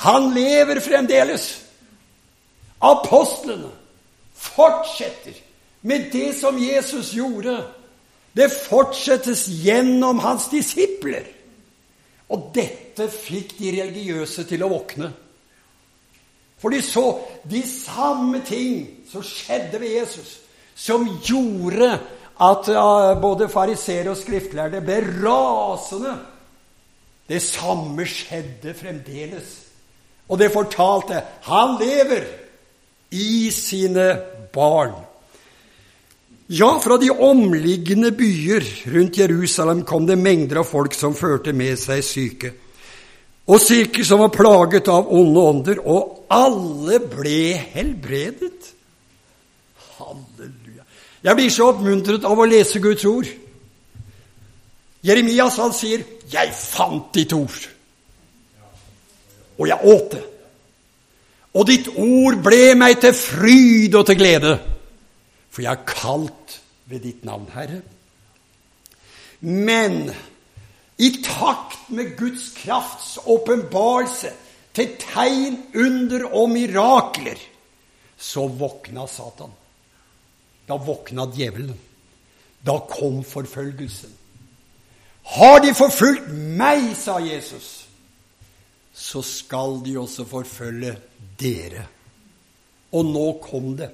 han 0.04 0.28
lever 0.36 0.80
fremdeles. 0.80 1.48
Apostlene 2.80 3.72
fortsetter 4.36 5.40
med 5.82 6.10
det 6.12 6.32
som 6.38 6.58
Jesus 6.58 7.12
gjorde. 7.14 7.58
Det 8.32 8.48
fortsettes 8.52 9.46
gjennom 9.62 10.18
hans 10.22 10.48
disipler. 10.52 11.26
Og 12.32 12.48
dette 12.54 13.08
fikk 13.12 13.58
de 13.58 13.74
religiøse 13.82 14.46
til 14.48 14.64
å 14.64 14.70
våkne. 14.72 15.10
For 16.62 16.72
de 16.72 16.78
så 16.86 17.04
de 17.50 17.60
samme 17.66 18.40
ting 18.46 18.86
som 19.10 19.24
skjedde 19.26 19.80
ved 19.82 19.96
Jesus, 19.98 20.36
som 20.74 21.04
gjorde 21.26 21.90
at 22.42 22.70
både 23.20 23.48
fariseere 23.50 24.14
og 24.14 24.20
skriftlærde 24.20 24.80
ble 24.80 25.02
rasende. 25.24 26.14
Det 27.28 27.42
samme 27.42 28.06
skjedde 28.08 28.74
fremdeles. 28.78 29.58
Og 30.28 30.38
det 30.38 30.52
fortalte 30.54 31.20
han 31.44 31.76
lever 31.80 32.24
i 33.12 33.50
sine 33.50 34.14
barn. 34.54 34.94
Ja, 36.46 36.78
fra 36.82 36.98
de 36.98 37.10
omliggende 37.10 38.10
byer 38.12 38.66
rundt 38.92 39.16
Jerusalem 39.16 39.84
kom 39.84 40.06
det 40.06 40.18
mengder 40.18 40.60
av 40.62 40.68
folk 40.68 40.94
som 40.94 41.14
førte 41.14 41.54
med 41.56 41.78
seg 41.80 42.02
syke 42.04 42.52
og 43.46 43.60
syke 43.60 44.04
som 44.06 44.22
var 44.22 44.30
plaget 44.34 44.88
av 44.88 45.10
onde 45.10 45.40
ånder, 45.40 45.80
og 45.82 46.26
alle 46.30 47.00
ble 47.10 47.54
helbredet. 47.74 48.72
Halleluja. 49.98 50.86
Jeg 51.22 51.38
blir 51.38 51.50
så 51.50 51.70
oppmuntret 51.72 52.26
av 52.28 52.38
å 52.38 52.46
lese 52.48 52.82
Guds 52.82 53.04
ord. 53.08 53.26
Jeremias 55.02 55.58
han 55.58 55.72
sier 55.72 56.04
'Jeg 56.30 56.54
fant 56.54 57.12
ditt 57.14 57.32
ord, 57.32 57.68
og 59.58 59.68
jeg 59.68 59.78
åt 59.84 60.10
det'. 60.12 60.28
Og 61.54 61.66
ditt 61.66 61.88
ord 61.88 62.36
ble 62.42 62.74
meg 62.74 63.00
til 63.00 63.12
fryd 63.12 63.94
og 63.94 64.06
til 64.06 64.16
glede, 64.16 64.58
for 65.52 65.64
jeg 65.64 65.72
er 65.72 65.88
kalt 65.88 66.58
ved 66.88 67.04
ditt 67.04 67.24
navn, 67.28 67.48
Herre. 67.52 67.82
Men 69.44 70.08
i 71.02 71.10
takt 71.24 71.90
med 71.92 72.14
Guds 72.16 72.52
krafts 72.56 73.18
åpenbarelse 73.26 74.32
til 74.72 74.94
tegn, 75.00 75.58
under 75.76 76.24
og 76.30 76.50
mirakler, 76.54 77.40
så 78.16 78.46
våkna 78.48 79.06
Satan. 79.10 79.52
Da 80.68 80.78
våkna 80.78 81.26
djevelen. 81.34 81.78
Da 82.62 82.78
kom 82.88 83.20
forfølgelsen. 83.26 84.12
Har 85.36 85.58
de 85.62 85.74
forfulgt 85.74 86.28
meg, 86.58 86.92
sa 86.98 87.18
Jesus, 87.22 87.84
så 88.94 89.22
skal 89.26 89.80
de 89.84 89.96
også 89.98 90.24
forfølge 90.28 90.94
dere. 91.40 91.84
Og 92.92 93.10
nå 93.10 93.26
kom 93.42 93.74
det. 93.78 93.90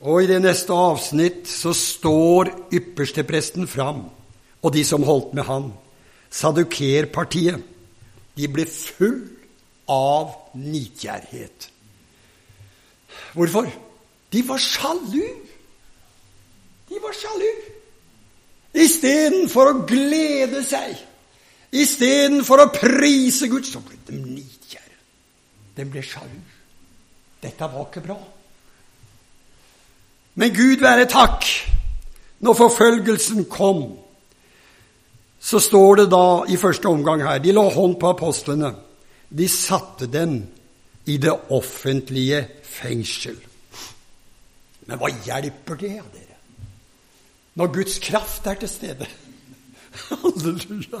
Og 0.00 0.22
i 0.22 0.30
det 0.30 0.38
neste 0.40 0.72
avsnitt 0.72 1.48
så 1.50 1.74
står 1.76 2.48
ypperstepresten 2.72 3.68
fram 3.68 4.06
og 4.60 4.72
de 4.72 4.84
som 4.84 5.04
holdt 5.04 5.34
med 5.36 5.44
han. 5.48 5.70
Sadukerpartiet. 6.30 7.60
De 8.36 8.48
ble 8.48 8.64
full 8.68 9.18
av 9.90 10.32
nitgjerrighet. 10.56 11.68
Hvorfor? 13.34 13.68
De 14.32 14.42
var 14.48 14.62
sjalu. 14.62 15.24
De 16.88 17.00
var 17.02 17.16
sjalu. 17.16 17.50
Istedenfor 18.80 19.72
å 19.72 19.78
glede 19.82 20.62
seg, 20.62 20.94
istedenfor 21.74 22.62
å 22.62 22.68
prise 22.70 23.48
Gud, 23.50 23.66
så 23.66 23.82
ble 23.82 23.98
de 24.06 24.20
nitgjerre. 24.20 25.00
De 25.74 25.86
ble 25.90 26.04
sjalu. 26.06 26.38
Dette 27.42 27.66
var 27.72 27.88
ikke 27.88 28.04
bra. 28.04 28.18
Men 30.34 30.54
Gud 30.54 30.82
være 30.84 31.08
takk, 31.10 31.46
når 32.40 32.56
forfølgelsen 32.58 33.44
kom, 33.50 33.84
så 35.40 35.58
står 35.60 36.02
det 36.02 36.08
da 36.12 36.24
i 36.52 36.58
første 36.60 36.88
omgang 36.88 37.22
her 37.24 37.38
De 37.40 37.52
la 37.56 37.64
hånd 37.72 37.96
på 38.00 38.12
apostlene. 38.12 38.74
De 39.30 39.46
satte 39.48 40.06
dem 40.10 40.42
i 41.08 41.16
det 41.16 41.32
offentlige 41.50 42.42
fengsel. 42.66 43.38
Men 44.86 44.98
hva 45.00 45.08
hjelper 45.24 45.78
det 45.80 45.94
av 46.00 46.08
dere? 46.12 46.36
Når 47.60 47.72
Guds 47.74 47.98
kraft 48.02 48.46
er 48.46 48.58
til 48.60 48.70
stede. 48.70 49.06
Halleluja. 50.10 51.00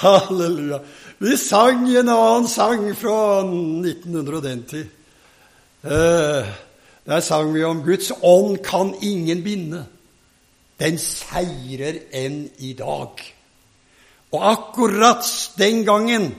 Halleluja. 0.00 0.80
Vi 1.18 1.36
sang 1.40 1.86
en 1.88 2.12
annen 2.12 2.48
sang 2.50 2.86
fra 2.98 3.18
1900 3.44 4.38
og 4.38 4.44
den 4.44 4.62
tid. 4.68 4.86
Eh, 5.84 6.54
der 7.06 7.20
sang 7.20 7.54
vi 7.54 7.64
om 7.64 7.82
Guds 7.84 8.12
ånd 8.22 8.58
kan 8.64 8.94
ingen 9.02 9.42
binde. 9.44 9.84
Den 10.80 10.98
seirer 10.98 12.00
enn 12.12 12.48
i 12.58 12.72
dag. 12.72 13.20
Og 14.32 14.50
akkurat 14.50 15.28
den 15.58 15.84
gangen 15.84 16.32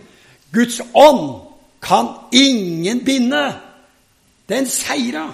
Guds 0.54 0.82
ånd 0.94 1.42
kan 1.82 2.10
ingen 2.32 3.06
binde. 3.06 3.46
Den 4.50 4.68
seira. 4.68 5.34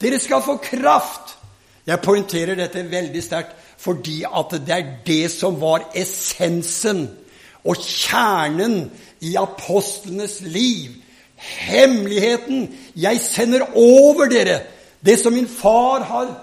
Dere 0.00 0.18
skal 0.18 0.42
få 0.42 0.56
kraft. 0.56 1.36
Jeg 1.86 2.00
poengterer 2.00 2.54
dette 2.54 2.84
veldig 2.90 3.22
sterkt 3.24 3.56
fordi 3.80 4.22
at 4.28 4.52
det 4.52 4.74
er 4.74 4.88
det 5.06 5.30
som 5.32 5.56
var 5.60 5.86
essensen 5.96 7.06
og 7.64 7.80
kjernen 7.80 8.90
i 9.24 9.34
apostlenes 9.40 10.40
liv. 10.44 10.99
Hemmeligheten. 11.40 12.68
Jeg 12.96 13.20
sender 13.20 13.66
over 13.74 14.28
dere 14.28 14.60
det 15.04 15.18
som 15.18 15.32
min 15.32 15.48
far 15.48 16.04
har 16.04 16.34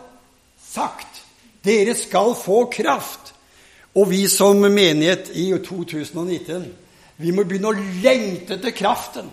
sagt. 0.74 1.24
Dere 1.66 1.96
skal 1.96 2.36
få 2.36 2.66
kraft. 2.72 3.34
Og 3.96 4.10
vi 4.10 4.28
som 4.28 4.58
menighet 4.58 5.32
i 5.34 5.52
2019, 5.66 6.66
vi 7.18 7.32
må 7.34 7.44
begynne 7.44 7.72
å 7.72 7.86
lengte 8.04 8.58
etter 8.58 8.74
kraften. 8.78 9.30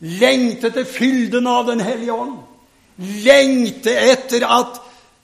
Lengte 0.00 0.68
etter 0.68 0.84
fylden 0.84 1.46
av 1.48 1.66
Den 1.66 1.80
hellige 1.80 2.12
ånd. 2.12 2.36
Lengte 3.24 3.92
etter 3.96 4.44
at 4.44 4.82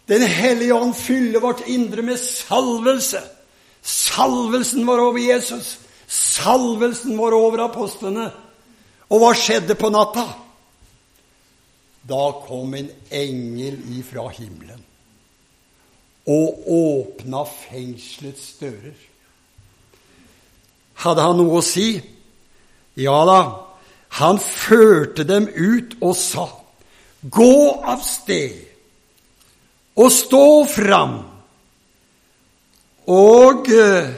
Den 0.08 0.22
hellige 0.22 0.74
ånd 0.74 0.94
fyller 0.96 1.40
vårt 1.40 1.66
indre 1.68 2.02
med 2.02 2.18
salvelse. 2.18 3.20
Salvelsen 3.82 4.86
vår 4.86 5.00
over 5.00 5.20
Jesus. 5.20 5.78
Salvelsen 6.08 7.16
vår 7.18 7.36
over 7.36 7.64
apostlene. 7.68 8.30
Og 9.12 9.20
hva 9.20 9.32
skjedde 9.36 9.76
på 9.76 9.90
natta? 9.92 10.24
Da 12.08 12.22
kom 12.46 12.72
en 12.74 12.88
engel 13.12 13.76
ifra 13.98 14.26
himmelen 14.32 14.80
og 16.32 16.68
åpna 16.70 17.42
fengselets 17.50 18.52
dører. 18.60 18.98
Hadde 21.02 21.24
han 21.26 21.38
noe 21.38 21.58
å 21.58 21.64
si? 21.66 21.96
Ja 22.94 23.16
da. 23.26 23.40
Han 24.22 24.38
førte 24.38 25.26
dem 25.26 25.48
ut 25.50 25.96
og 26.00 26.14
sa, 26.18 26.46
Gå 27.22 27.54
av 27.86 28.00
sted 28.02 28.58
og 29.94 30.08
stå 30.10 30.46
fram 30.66 31.12
og 33.12 33.68
uh, 33.70 34.08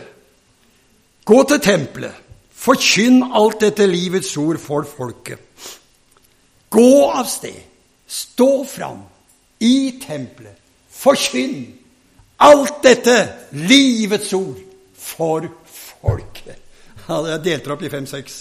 gå 1.29 1.39
til 1.51 1.61
tempelet. 1.61 2.24
Forkynn 2.65 3.21
alt 3.37 3.61
dette 3.61 3.85
livets 3.91 4.31
ord 4.41 4.57
for 4.63 4.87
folket. 4.89 5.41
Gå 6.73 7.11
av 7.11 7.29
sted. 7.29 7.59
Stå 8.09 8.65
fram 8.69 9.03
i 9.61 10.01
tempelet. 10.01 10.57
Forkynn 10.89 11.67
alt 12.45 12.81
dette 12.83 13.17
livets 13.53 14.33
ord 14.37 14.61
for 14.97 15.47
folket. 15.69 16.57
Jeg 17.05 17.43
delte 17.45 17.75
opp 17.75 17.85
i 17.85 17.93
fem-seks 17.93 18.39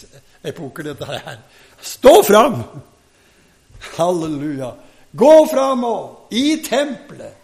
epoker, 0.48 0.88
dette 0.88 1.08
her. 1.08 1.40
Stå 1.84 2.22
fram! 2.24 2.62
Halleluja. 3.98 4.72
Gå 5.12 5.34
fram 5.52 5.84
og 5.84 6.34
i 6.34 6.62
tempelet. 6.64 7.36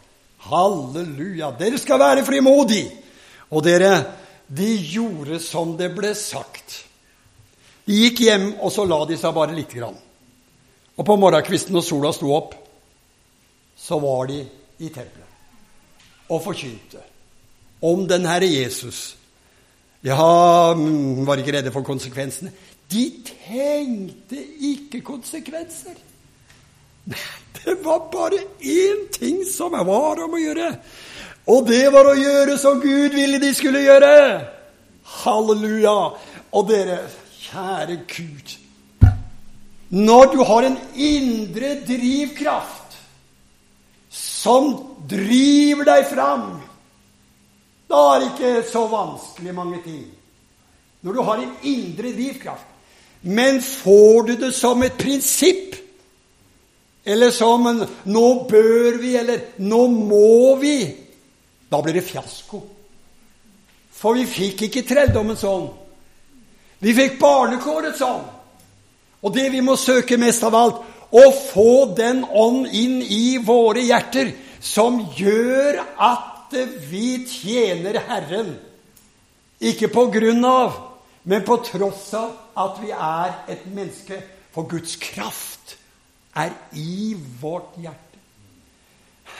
Halleluja. 0.47 1.51
Dere 1.59 1.77
skal 1.77 1.99
være 1.99 2.23
frimodige. 2.25 2.87
Og 3.51 3.63
dere, 3.65 3.91
de 4.49 4.69
gjorde 4.75 5.39
som 5.43 5.75
det 5.77 5.91
ble 5.93 6.13
sagt. 6.17 6.83
De 7.85 7.97
gikk 8.03 8.23
hjem, 8.25 8.51
og 8.61 8.73
så 8.73 8.85
la 8.85 9.03
de 9.09 9.17
seg 9.17 9.33
bare 9.35 9.55
lite 9.55 9.77
grann. 9.77 9.97
Og 10.97 11.05
på 11.05 11.17
morgenkvisten 11.21 11.73
når 11.73 11.85
sola 11.85 12.11
sto 12.13 12.33
opp, 12.35 12.55
så 13.79 13.99
var 14.01 14.27
de 14.29 14.41
i 14.79 14.89
tempelet 14.89 15.25
og 16.29 16.43
forkynte 16.43 17.01
om 17.85 18.03
den 18.09 18.27
Herre 18.27 18.49
Jesus. 18.49 19.15
Ja, 20.05 20.73
mm, 20.75 21.25
var 21.27 21.39
ikke 21.41 21.55
redde 21.57 21.73
for 21.73 21.85
konsekvensene. 21.87 22.51
De 22.91 23.05
tenkte 23.25 24.37
ikke 24.69 25.01
konsekvenser. 25.05 25.97
Det 27.59 27.75
var 27.83 28.05
bare 28.11 28.39
én 28.61 29.07
ting 29.13 29.41
som 29.47 29.73
var 29.73 30.21
om 30.23 30.35
å 30.37 30.41
gjøre. 30.41 30.71
Og 31.47 31.67
det 31.67 31.85
var 31.93 32.09
å 32.09 32.17
gjøre 32.17 32.57
som 32.57 32.81
Gud 32.81 33.15
ville 33.15 33.39
de 33.41 33.53
skulle 33.53 33.81
gjøre. 33.85 34.11
Halleluja. 35.23 35.97
Og 36.51 36.67
dere, 36.69 36.99
kjære 37.49 37.99
Gud 38.09 38.57
Når 39.89 40.25
du 40.33 40.43
har 40.45 40.65
en 40.65 40.77
indre 40.95 41.75
drivkraft 41.85 42.97
som 44.09 44.71
driver 45.09 45.85
deg 45.85 46.05
fram, 46.09 46.43
da 47.89 48.01
er 48.13 48.21
det 48.21 48.27
ikke 48.29 48.69
så 48.69 48.83
vanskelig 48.89 49.53
mange 49.57 49.79
ting. 49.81 50.03
Når 51.01 51.13
du 51.13 51.21
har 51.25 51.41
en 51.41 51.55
indre 51.65 52.11
drivkraft. 52.13 52.67
Men 53.21 53.61
får 53.61 54.27
du 54.27 54.33
det 54.45 54.51
som 54.55 54.83
et 54.83 54.97
prinsipp, 54.97 55.75
eller 57.05 57.31
som 57.31 57.67
en 57.67 57.87
'nå 58.05 58.47
bør 58.49 58.97
vi', 59.01 59.17
eller 59.17 59.39
'nå 59.57 59.87
må 59.87 60.55
vi', 60.55 61.08
da 61.69 61.81
blir 61.81 61.93
det 61.93 62.05
fiasko. 62.05 62.61
For 63.99 64.15
vi 64.17 64.25
fikk 64.25 64.67
ikke 64.69 64.85
trelldommen 64.87 65.37
sånn. 65.37 65.67
Vi 66.79 66.93
fikk 66.95 67.17
barnekåret 67.19 67.97
sånn. 67.99 68.23
Og 69.19 69.33
det 69.35 69.49
vi 69.51 69.61
må 69.61 69.75
søke 69.75 70.17
mest 70.17 70.45
av 70.47 70.55
alt, 70.55 70.79
å 71.09 71.23
få 71.33 71.95
den 71.97 72.21
ånd 72.23 72.69
inn 72.71 73.01
i 73.01 73.39
våre 73.43 73.81
hjerter 73.83 74.31
som 74.61 75.01
gjør 75.17 75.81
at 75.97 76.53
vi 76.89 77.25
tjener 77.27 77.99
Herren. 78.07 78.53
Ikke 79.59 79.89
på 79.91 80.05
grunn 80.13 80.45
av, 80.45 80.77
men 81.27 81.43
på 81.45 81.59
tross 81.65 82.13
av 82.15 82.35
at 82.59 82.79
vi 82.83 82.93
er 82.95 83.33
et 83.51 83.65
menneske. 83.67 84.21
For 84.53 84.65
Guds 84.69 84.95
kraft 85.01 85.75
er 86.37 86.53
i 86.73 87.15
vårt 87.41 87.75
hjerte. 87.77 88.08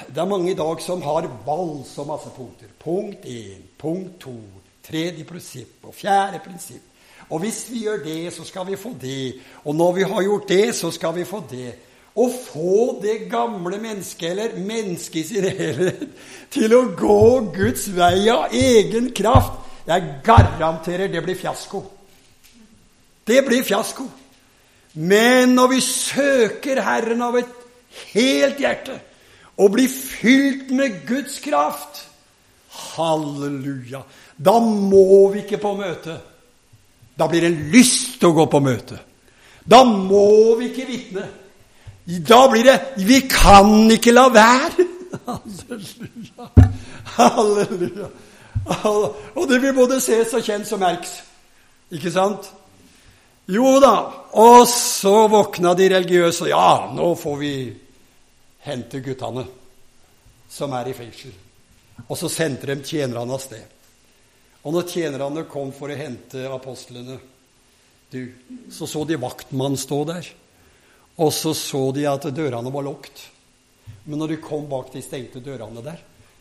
Det 0.07 0.21
er 0.21 0.29
mange 0.29 0.51
i 0.51 0.57
dag 0.57 0.81
som 0.81 1.01
har 1.03 1.27
ball 1.45 1.81
så 1.87 2.05
masse 2.07 2.31
punkter. 2.35 2.71
Punkt 2.79 3.25
1, 3.25 3.65
punkt 3.77 4.19
2, 4.23 4.31
tredje 4.85 5.25
prinsipp 5.27 5.89
og 5.89 5.95
fjerde 5.95 6.39
prinsipp. 6.45 6.85
Og 7.29 7.43
hvis 7.43 7.65
vi 7.69 7.83
gjør 7.83 8.03
det, 8.03 8.33
så 8.33 8.43
skal 8.47 8.65
vi 8.67 8.77
få 8.79 8.93
det. 9.01 9.35
Og 9.65 9.75
når 9.75 9.91
vi 9.93 10.07
har 10.07 10.23
gjort 10.23 10.49
det, 10.49 10.75
så 10.75 10.91
skal 10.91 11.13
vi 11.15 11.27
få 11.27 11.43
det. 11.49 11.73
Å 12.15 12.25
få 12.31 12.99
det 13.03 13.27
gamle 13.29 13.77
mennesket, 13.77 14.31
eller 14.31 14.55
mennesket 14.57 15.19
i 15.19 15.27
sin 15.27 15.45
helhet, 15.45 16.07
til 16.55 16.73
å 16.73 16.87
gå 16.97 17.51
Guds 17.53 17.85
vei 17.93 18.29
av 18.33 18.55
egen 18.55 19.11
kraft, 19.15 19.67
jeg 19.89 20.07
garanterer 20.25 21.11
det 21.11 21.21
blir 21.25 21.37
fiasko. 21.37 21.83
Det 23.27 23.43
blir 23.45 23.63
fiasko. 23.65 24.07
Men 24.93 25.53
når 25.53 25.71
vi 25.75 25.79
søker 25.85 26.81
Herren 26.81 27.21
av 27.21 27.37
et 27.37 27.53
helt 28.15 28.59
hjerte 28.61 28.97
og 29.59 29.73
bli 29.75 29.87
fylt 29.91 30.71
med 30.71 31.01
Guds 31.07 31.39
kraft 31.43 32.05
Halleluja! 32.69 34.01
Da 34.37 34.59
må 34.59 35.29
vi 35.33 35.43
ikke 35.43 35.59
på 35.59 35.73
møte. 35.75 36.15
Da 37.19 37.27
blir 37.27 37.43
det 37.43 37.71
lyst 37.73 38.19
til 38.19 38.29
å 38.29 38.37
gå 38.37 38.45
på 38.51 38.61
møte. 38.63 38.99
Da 39.69 39.81
må 39.83 40.55
vi 40.59 40.69
ikke 40.69 40.87
vitne. 40.87 41.25
Da 42.25 42.45
blir 42.49 42.65
det 42.65 42.77
Vi 43.05 43.19
kan 43.29 43.89
ikke 43.91 44.15
la 44.15 44.29
være! 44.33 44.87
Halleluja! 45.27 46.47
Halleluja! 47.17 48.09
Og 49.35 49.43
det 49.49 49.59
vil 49.61 49.75
både 49.75 49.99
ses 50.01 50.33
og 50.37 50.45
kjennes 50.45 50.71
og 50.75 50.81
merkes. 50.81 51.19
Ikke 51.91 52.11
sant? 52.13 52.51
Jo 53.49 53.77
da. 53.81 53.93
Og 54.37 54.67
så 54.69 55.27
våkna 55.27 55.73
de 55.77 55.89
religiøse. 55.95 56.49
Ja, 56.51 56.89
nå 56.95 57.13
får 57.17 57.37
vi 57.41 57.53
hente 58.69 59.01
guttene 59.03 59.45
som 60.49 60.73
er 60.77 60.89
i 60.89 60.95
fengsel. 60.97 61.33
Og 62.07 62.15
så 62.17 62.29
sendte 62.31 62.69
de 62.69 62.77
tjenerne 62.85 63.35
av 63.35 63.41
sted. 63.43 63.65
Og 64.63 64.75
når 64.75 64.87
tjenerne 64.91 65.45
kom 65.49 65.71
for 65.75 65.91
å 65.91 65.97
hente 65.99 66.45
apostlene, 66.51 67.19
du, 68.09 68.21
så 68.73 68.87
så 68.89 69.03
de 69.05 69.19
vaktmannen 69.21 69.77
stå 69.77 69.99
der. 70.09 70.29
Og 71.19 71.33
så 71.35 71.53
så 71.57 71.83
de 71.95 72.07
at 72.09 72.25
dørene 72.33 72.71
var 72.73 72.87
lukket. 72.87 73.21
Men 74.05 74.21
når 74.21 74.33
de 74.33 74.41
kom 74.41 74.65
bak 74.69 74.89
de 74.93 75.03
stengte 75.05 75.43
dørene 75.43 75.83
der, 75.85 75.99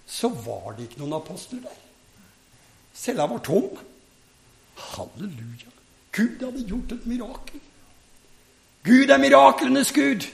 så 0.08 0.30
var 0.32 0.76
det 0.76 0.88
ikke 0.88 1.02
noen 1.02 1.18
apostler 1.18 1.60
der. 1.66 1.80
Cella 2.96 3.26
var 3.30 3.42
tom. 3.44 3.68
Halleluja. 4.94 5.74
Gud 6.14 6.42
hadde 6.42 6.64
gjort 6.66 6.94
et 6.96 7.06
mirakel. 7.06 7.60
Gud 8.88 9.12
er 9.12 9.20
miraklenes 9.20 9.92
Gud. 9.92 10.24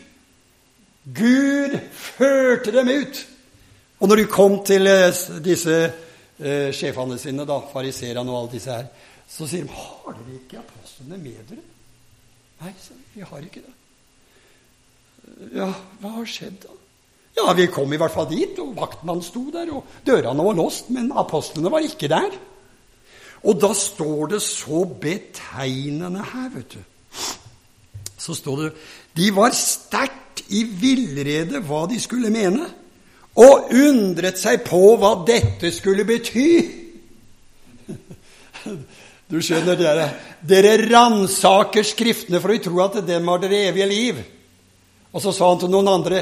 Gud 1.04 1.76
førte 1.92 2.72
dem 2.72 2.88
ut. 2.88 3.26
Og 4.00 4.08
når 4.08 4.22
de 4.22 4.30
kom 4.30 4.58
til 4.66 4.88
eh, 4.88 5.22
disse 5.44 5.76
eh, 5.84 6.70
sjefene 6.74 7.18
sine, 7.20 7.44
da, 7.48 7.60
fariserene 7.72 8.32
og 8.32 8.40
alle 8.40 8.54
disse 8.56 8.72
her, 8.72 8.88
så 9.28 9.48
sier 9.48 9.66
de 9.68 9.76
har 9.76 10.16
dere 10.16 10.38
ikke 10.38 10.60
apostlene 10.60 11.20
med 11.20 11.42
dere? 11.50 11.66
Nei, 12.64 12.72
vi 13.14 13.26
har 13.26 13.44
ikke 13.44 13.62
det. 13.64 13.74
Ja, 15.56 15.68
hva 16.00 16.16
har 16.18 16.26
skjedd 16.28 16.58
da? 16.64 16.80
Ja, 17.34 17.52
vi 17.56 17.66
kom 17.72 17.90
i 17.92 17.98
hvert 17.98 18.14
fall 18.14 18.28
dit, 18.30 18.58
og 18.62 18.76
vaktmannen 18.78 19.24
sto 19.26 19.48
der, 19.52 19.72
og 19.74 19.88
dørene 20.06 20.44
var 20.46 20.54
låst, 20.54 20.90
men 20.94 21.10
apostlene 21.18 21.72
var 21.72 21.82
ikke 21.82 22.10
der. 22.12 22.36
Og 23.44 23.58
da 23.60 23.72
står 23.76 24.36
det 24.36 24.42
så 24.44 24.84
betegnende 24.86 26.22
her, 26.30 26.52
vet 26.54 26.76
du. 26.76 27.24
Så 28.16 28.36
står 28.38 28.62
det 28.62 28.70
De 29.18 29.26
var 29.34 29.52
sterkt 29.56 30.23
i 30.52 30.64
villrede 30.64 31.60
hva 31.64 31.84
de 31.90 32.00
skulle 32.00 32.32
mene, 32.34 32.66
og 33.40 33.72
undret 33.74 34.38
seg 34.38 34.62
på 34.66 34.94
hva 35.00 35.16
dette 35.26 35.72
skulle 35.74 36.06
bety. 36.08 36.48
Du 39.24 39.38
skjønner, 39.42 39.74
dere, 39.80 40.04
dere 40.46 40.74
ransaker 40.84 41.82
Skriftene 41.88 42.38
for 42.44 42.52
å 42.52 42.58
tro 42.60 42.80
at 42.84 42.98
dem 43.08 43.30
har 43.32 43.40
dere 43.40 43.62
evige 43.70 43.86
liv. 43.88 44.18
Og 45.16 45.22
så 45.24 45.32
sa 45.32 45.48
han 45.48 45.62
til 45.62 45.72
noen 45.72 45.88
andre 45.90 46.20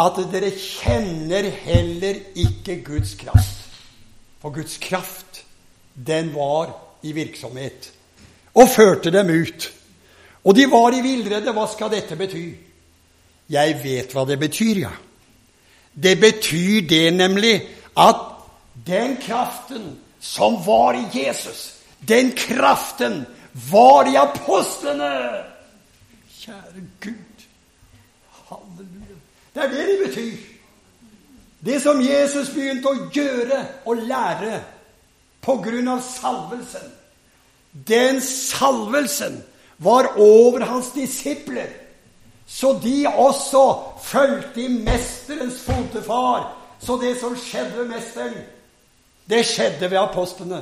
at 0.00 0.18
dere 0.32 0.48
kjenner 0.56 1.50
heller 1.66 2.22
ikke 2.40 2.78
Guds 2.86 3.12
kraft. 3.20 3.68
For 4.40 4.54
Guds 4.56 4.78
kraft 4.80 5.42
den 5.94 6.32
var 6.34 6.72
i 7.04 7.12
virksomhet 7.14 7.90
og 8.58 8.70
førte 8.72 9.12
dem 9.14 9.30
ut. 9.30 9.68
Og 10.44 10.56
de 10.56 10.66
var 10.70 10.94
i 10.94 11.02
villrede. 11.04 11.52
Hva 11.54 11.66
skal 11.70 11.92
dette 11.92 12.16
bety? 12.18 12.46
Jeg 13.48 13.78
vet 13.82 14.12
hva 14.12 14.24
det 14.28 14.38
betyr, 14.40 14.82
ja. 14.84 14.92
Det 15.94 16.18
betyr 16.20 16.86
det 16.88 17.14
nemlig 17.14 17.54
at 17.98 18.20
den 18.86 19.16
kraften 19.22 19.96
som 20.20 20.60
var 20.66 20.94
i 20.94 21.06
Jesus, 21.14 21.74
den 22.08 22.32
kraften 22.36 23.26
var 23.70 24.06
i 24.06 24.14
apostlene. 24.16 25.10
Kjære 26.38 26.84
Gud. 27.00 27.46
Halleluja. 28.48 29.18
Det 29.54 29.64
er 29.64 29.68
det 29.68 29.88
det 29.88 29.98
betyr. 30.06 30.36
Det 31.60 31.82
som 31.82 32.00
Jesus 32.00 32.52
begynte 32.54 32.88
å 32.88 33.08
gjøre 33.12 33.64
og 33.90 34.04
lære 34.06 34.60
på 35.42 35.56
grunn 35.64 35.88
av 35.90 36.02
salvelsen. 36.06 36.86
Den 37.72 38.20
salvelsen 38.22 39.40
var 39.82 40.12
over 40.16 40.64
hans 40.66 40.92
disipler, 40.94 41.68
så 42.48 42.72
de 42.82 43.04
også 43.08 43.62
fulgte 44.02 44.62
i 44.64 44.68
mesterens 44.68 45.60
fotefar 45.60 46.54
Så 46.80 46.96
det 46.96 47.16
som 47.20 47.34
skjedde 47.36 47.74
ved 47.74 47.88
mesteren, 47.90 48.44
det 49.26 49.40
skjedde 49.46 49.90
ved 49.90 49.98
apostlene. 49.98 50.60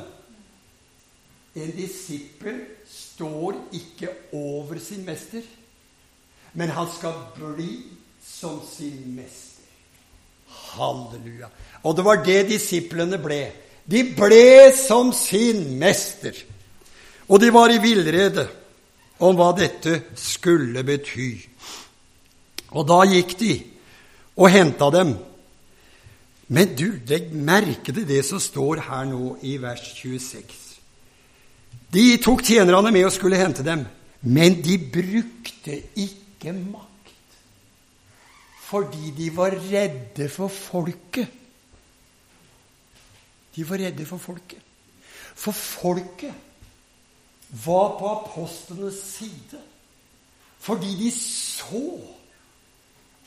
En 1.55 1.71
disippel 1.77 2.57
står 2.89 3.53
ikke 3.77 4.09
over 4.33 4.79
sin 4.81 5.05
mester, 5.05 5.45
men 6.53 6.73
han 6.73 6.89
skal 6.89 7.13
bli 7.35 7.69
som 8.25 8.59
sin 8.65 9.13
mester. 9.15 9.69
Halleluja. 10.73 11.51
Og 11.83 11.95
det 11.95 12.05
var 12.05 12.23
det 12.25 12.41
disiplene 12.49 13.21
ble. 13.21 13.41
De 13.85 14.03
ble 14.17 14.73
som 14.73 15.13
sin 15.13 15.77
mester. 15.77 16.33
Og 17.29 17.41
de 17.41 17.53
var 17.53 17.69
i 17.69 17.77
villrede 17.83 18.47
om 19.19 19.37
hva 19.37 19.51
dette 19.57 20.01
skulle 20.17 20.83
bety. 20.85 21.29
Og 22.75 22.87
da 22.87 23.01
gikk 23.07 23.37
de 23.39 23.53
og 24.37 24.51
henta 24.51 24.89
dem. 24.93 25.15
Men 26.47 26.75
du, 26.79 26.87
legg 27.07 27.31
merke 27.35 27.91
til 27.91 28.05
det 28.07 28.23
som 28.25 28.39
står 28.39 28.83
her 28.87 29.07
nå 29.09 29.37
i 29.47 29.57
vers 29.59 29.83
26. 29.97 30.63
De 31.91 32.05
tok 32.23 32.43
tjenerne 32.43 32.91
med 32.91 33.07
og 33.07 33.13
skulle 33.15 33.39
hente 33.39 33.63
dem, 33.63 33.85
men 34.27 34.59
de 34.63 34.77
brukte 34.91 35.79
ikke 35.95 36.53
makt. 36.55 36.93
Fordi 38.67 39.11
de 39.15 39.29
var 39.35 39.55
redde 39.55 40.27
for 40.29 40.51
folket. 40.51 41.27
De 43.55 43.63
var 43.67 43.79
redde 43.79 44.05
for 44.05 44.19
folket. 44.19 44.63
For 45.37 45.55
folket 45.55 46.33
var 47.63 47.95
på 47.99 48.09
apostlenes 48.11 48.99
side. 48.99 49.61
Fordi 50.59 50.95
de 50.99 51.11
så 51.11 52.16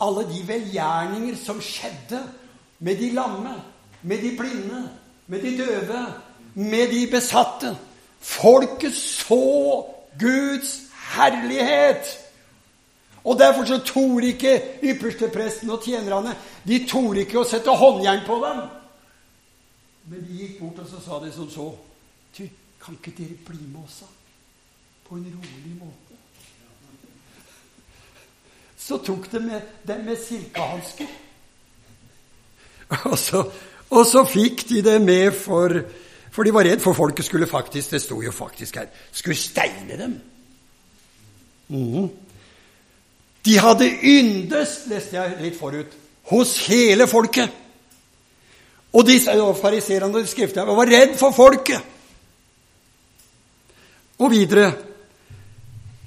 alle 0.00 0.24
de 0.28 0.40
velgjerninger 0.48 1.36
som 1.36 1.60
skjedde 1.60 2.22
med 2.78 2.96
de 2.96 3.10
lamme, 3.12 3.54
med 4.02 4.22
de 4.22 4.36
blinde, 4.36 4.88
med 5.26 5.42
de 5.42 5.56
døve, 5.58 6.06
med 6.54 6.88
de 6.90 7.06
besatte. 7.10 7.76
Folket 8.20 8.94
så 8.94 9.84
Guds 10.20 10.80
herlighet. 11.14 12.18
Og 13.24 13.38
Derfor 13.38 13.64
så 13.64 13.78
torde 13.78 14.26
ikke 14.26 14.62
ypperstepresten 14.82 15.70
og 15.70 15.82
tjenerne 15.84 16.34
de 16.68 16.84
torde 16.88 17.20
ikke 17.20 17.40
å 17.40 17.48
sette 17.48 17.70
håndjern 17.70 18.24
på 18.26 18.38
dem. 18.44 18.62
Men 20.10 20.24
de 20.24 20.38
gikk 20.40 20.60
bort 20.60 20.80
og 20.84 20.88
så 20.88 21.02
sa 21.04 21.20
de 21.24 21.32
som 21.32 21.50
så 21.50 21.70
Ty, 22.34 22.46
kan 22.80 22.94
ikke 22.94 23.12
dere 23.18 23.36
bli 23.46 23.58
med 23.66 23.82
oss, 23.84 24.00
da? 24.00 24.06
På 25.08 25.16
en 25.18 25.26
rolig 25.26 25.74
måte. 25.80 26.09
Så 28.80 28.98
tok 29.04 29.28
de 29.32 29.40
med, 29.44 29.60
dem 29.86 30.04
med 30.04 30.16
silkehansker. 30.16 31.10
Og 33.04 33.18
så, 33.18 33.44
og 33.90 34.06
så 34.06 34.24
fikk 34.26 34.64
de 34.68 34.80
det 34.82 34.96
med 35.02 35.30
for 35.36 35.82
For 36.30 36.46
de 36.46 36.54
var 36.54 36.66
redd 36.66 36.80
for 36.82 36.94
folket 36.94 37.26
skulle 37.26 37.46
faktisk 37.46 37.90
Det 37.90 38.00
sto 38.02 38.20
jo 38.22 38.32
faktisk 38.34 38.76
her 38.76 38.88
skulle 39.12 39.36
steine 39.36 39.98
dem. 39.98 40.20
Mm. 41.68 42.08
De 43.44 43.58
hadde 43.58 43.86
yndes, 44.02 44.72
leste 44.90 45.16
jeg 45.16 45.36
litt 45.40 45.56
forut, 45.58 45.92
hos 46.30 46.56
hele 46.66 47.06
folket. 47.08 47.50
Og 48.92 49.06
disse 49.06 49.32
fariserene 49.62 50.18
og 50.18 50.28
skriftene 50.28 50.76
var 50.76 50.90
redd 50.90 51.14
for 51.18 51.32
folket. 51.32 51.80
Og 54.20 54.30
videre 54.34 54.72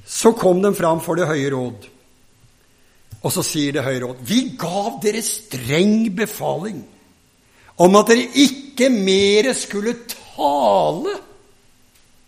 så 0.05 0.33
kom 0.37 0.61
de 0.61 0.73
fram 0.75 1.01
for 1.01 1.15
Det 1.15 1.27
høye 1.27 1.49
råd. 1.49 1.87
Og 3.23 3.31
så 3.31 3.43
sier 3.45 3.75
Det 3.75 3.85
høye 3.85 4.01
råd 4.03 4.23
Vi 4.27 4.39
gav 4.59 4.99
dere 5.03 5.23
streng 5.25 6.09
befaling 6.15 6.81
om 7.81 7.95
at 7.97 8.11
dere 8.11 8.27
ikke 8.37 8.89
mere 8.93 9.55
skulle 9.57 9.95
tale 10.05 11.15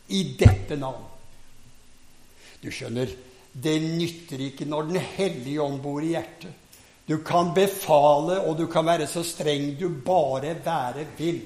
i 0.10 0.24
dette 0.40 0.74
navn. 0.80 1.04
Du 2.64 2.72
skjønner, 2.74 3.12
det 3.54 3.76
nytter 3.84 4.42
ikke 4.48 4.66
når 4.66 4.88
Den 4.90 5.04
hellige 5.18 5.62
ånd 5.62 5.78
bor 5.84 6.02
i 6.02 6.16
hjertet. 6.16 6.50
Du 7.06 7.20
kan 7.22 7.54
befale, 7.54 8.40
og 8.42 8.58
du 8.58 8.66
kan 8.66 8.86
være 8.86 9.06
så 9.08 9.22
streng 9.24 9.76
du 9.78 9.90
bare 10.06 10.56
være 10.66 11.06
vil. 11.18 11.44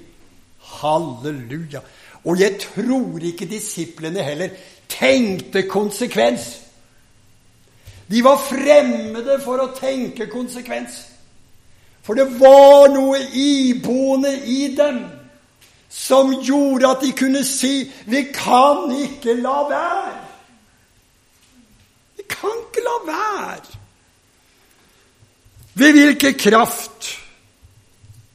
Halleluja. 0.80 1.82
Og 2.24 2.40
jeg 2.40 2.56
tror 2.64 3.20
ikke 3.20 3.48
disiplene 3.52 4.24
heller 4.24 4.56
tenkte 4.88 5.68
konsekvens. 5.68 6.69
De 8.10 8.24
var 8.26 8.41
fremmede 8.41 9.38
for 9.43 9.62
å 9.62 9.72
tenke 9.78 10.30
konsekvens. 10.32 11.04
For 12.02 12.17
det 12.17 12.26
var 12.39 12.89
noe 12.89 13.19
iboende 13.38 14.32
i 14.50 14.72
dem 14.78 15.04
som 15.89 16.32
gjorde 16.41 16.89
at 16.89 17.02
de 17.02 17.12
kunne 17.12 17.43
si 17.43 17.91
'Vi 18.06 18.24
kan 18.34 18.89
ikke 18.91 19.34
la 19.41 19.62
være'. 19.69 20.26
Vi 22.17 22.24
kan 22.30 22.58
ikke 22.69 22.84
la 22.84 23.13
være. 23.13 23.78
Ved 25.74 25.91
hvilken 25.91 26.34
kraft 26.34 27.19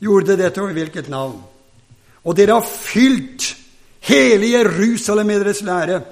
gjorde 0.00 0.36
dette, 0.36 0.60
og 0.60 0.68
ved 0.68 0.74
hvilket 0.74 1.08
navn? 1.08 1.42
Og 2.24 2.36
dere 2.36 2.52
har 2.52 2.68
fylt 2.80 3.56
hele 4.00 4.50
Jerusalem 4.50 5.26
med 5.26 5.40
deres 5.40 5.62
lære 5.62 6.02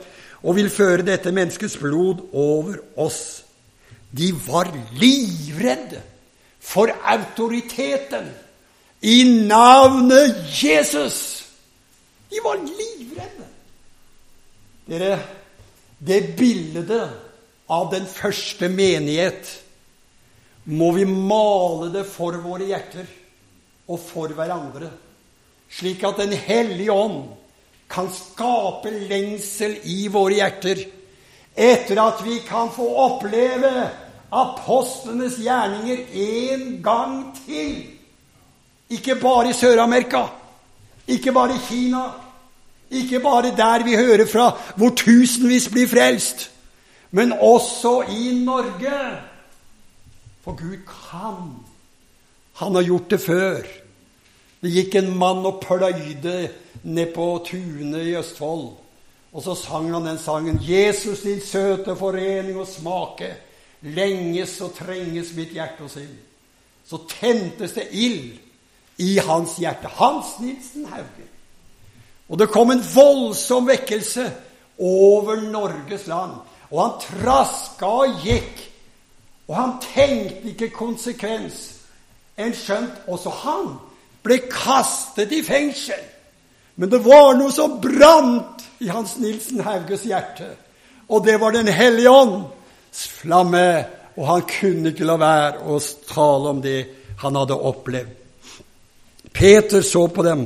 og 0.43 0.57
vil 0.57 0.71
føre 0.71 1.07
dette 1.07 1.33
menneskets 1.33 1.77
blod 1.77 2.29
over 2.33 2.77
oss. 2.97 3.45
De 4.13 4.33
var 4.47 4.69
livredde 5.01 6.03
for 6.61 6.93
autoriteten 7.03 8.29
i 9.01 9.25
navnet 9.49 10.37
Jesus. 10.63 11.45
De 12.31 12.41
var 12.45 12.61
livredde. 12.61 13.49
Dere, 14.87 15.19
det 15.99 16.21
bildet 16.37 16.93
av 17.73 17.91
den 17.93 18.07
første 18.07 18.69
menighet 18.69 19.49
må 20.71 20.93
vi 20.95 21.07
male 21.09 21.89
det 21.95 22.05
for 22.07 22.37
våre 22.45 22.69
hjerter 22.69 23.09
og 23.91 23.99
for 23.99 24.35
hverandre, 24.37 24.91
slik 25.73 26.05
at 26.07 26.21
Den 26.21 26.33
hellige 26.37 26.93
ånd 26.93 27.33
kan 27.91 28.09
skape 28.13 28.93
lengsel 29.09 29.79
i 29.89 30.07
våre 30.13 30.39
hjerter 30.39 30.85
etter 31.57 32.01
at 32.03 32.25
vi 32.25 32.39
kan 32.49 32.71
få 32.73 32.87
oppleve 32.97 33.91
apostlenes 34.33 35.37
gjerninger 35.37 36.05
en 36.13 36.83
gang 36.83 37.17
til. 37.47 37.75
Ikke 38.91 39.17
bare 39.21 39.51
i 39.51 39.57
Sør-Amerika, 39.57 40.27
ikke 41.09 41.33
bare 41.33 41.57
i 41.57 41.65
Kina, 41.69 42.05
ikke 42.91 43.21
bare 43.21 43.55
der 43.57 43.85
vi 43.85 43.97
hører 43.97 44.27
fra 44.27 44.51
hvor 44.77 44.93
tusenvis 44.97 45.69
blir 45.69 45.89
frelst, 45.89 46.51
men 47.11 47.33
også 47.33 48.03
i 48.09 48.45
Norge. 48.45 48.99
For 50.45 50.57
Gud 50.59 50.77
kan. 50.89 51.53
Han 52.53 52.75
har 52.75 52.83
gjort 52.83 53.11
det 53.11 53.21
før. 53.21 53.63
Det 54.63 54.71
gikk 54.71 54.95
en 54.99 55.13
mann 55.19 55.47
og 55.47 55.61
pløyde 55.63 56.49
ned 56.83 57.15
på 57.15 57.27
tunet 57.47 58.07
i 58.07 58.17
Østfold. 58.19 58.82
Og 59.33 59.43
så 59.43 59.55
sang 59.55 59.93
han 59.93 60.07
den 60.07 60.19
sangen 60.19 60.59
'Jesus, 60.63 61.21
din 61.21 61.41
søte 61.41 61.97
forening 61.97 62.59
og 62.59 62.67
smake'. 62.67 63.35
Lenges 63.83 64.61
og 64.61 64.75
trenges 64.75 65.35
mitt 65.35 65.49
hjerte 65.49 65.83
og 65.83 65.91
sinn. 65.91 66.19
Så 66.87 66.99
tentes 67.09 67.73
det 67.73 67.89
ild 67.91 68.39
i 68.99 69.17
hans 69.19 69.57
hjerte. 69.57 69.89
Hans 69.89 70.39
Nilsen 70.41 70.87
Hauge. 70.87 71.27
Og 72.29 72.39
det 72.39 72.49
kom 72.49 72.71
en 72.71 72.85
voldsom 72.95 73.67
vekkelse 73.67 74.33
over 74.79 75.41
Norges 75.41 76.07
land. 76.07 76.31
Og 76.71 76.83
han 76.83 77.01
traska 77.01 77.87
og 77.87 78.23
gikk. 78.25 78.71
Og 79.49 79.57
han 79.57 79.73
tenkte 79.95 80.49
ikke 80.49 80.71
konsekvens. 80.71 81.75
En 82.39 82.55
skjønt 82.55 83.09
også 83.09 83.31
han 83.43 83.75
ble 84.23 84.39
kastet 84.51 85.33
i 85.33 85.43
fengsel. 85.45 86.01
Men 86.77 86.91
det 86.91 87.03
var 87.05 87.35
noe 87.37 87.53
som 87.53 87.81
brant 87.83 88.62
i 88.83 88.91
Hans 88.91 89.17
Nilsen 89.23 89.63
Hauges 89.63 90.05
hjerte. 90.09 90.49
Og 91.09 91.25
det 91.27 91.39
var 91.41 91.53
Den 91.53 91.69
hellige 91.69 92.11
ånds 92.11 93.07
flamme. 93.21 93.85
Og 94.17 94.27
han 94.29 94.43
kunne 94.49 94.93
ikke 94.93 95.09
la 95.09 95.17
være 95.17 95.63
å 95.65 95.79
tale 96.09 96.51
om 96.53 96.61
det 96.61 96.81
han 97.23 97.37
hadde 97.39 97.57
opplevd. 97.57 98.19
Peter 99.33 99.81
så 99.81 100.07
på 100.13 100.23
dem, 100.27 100.43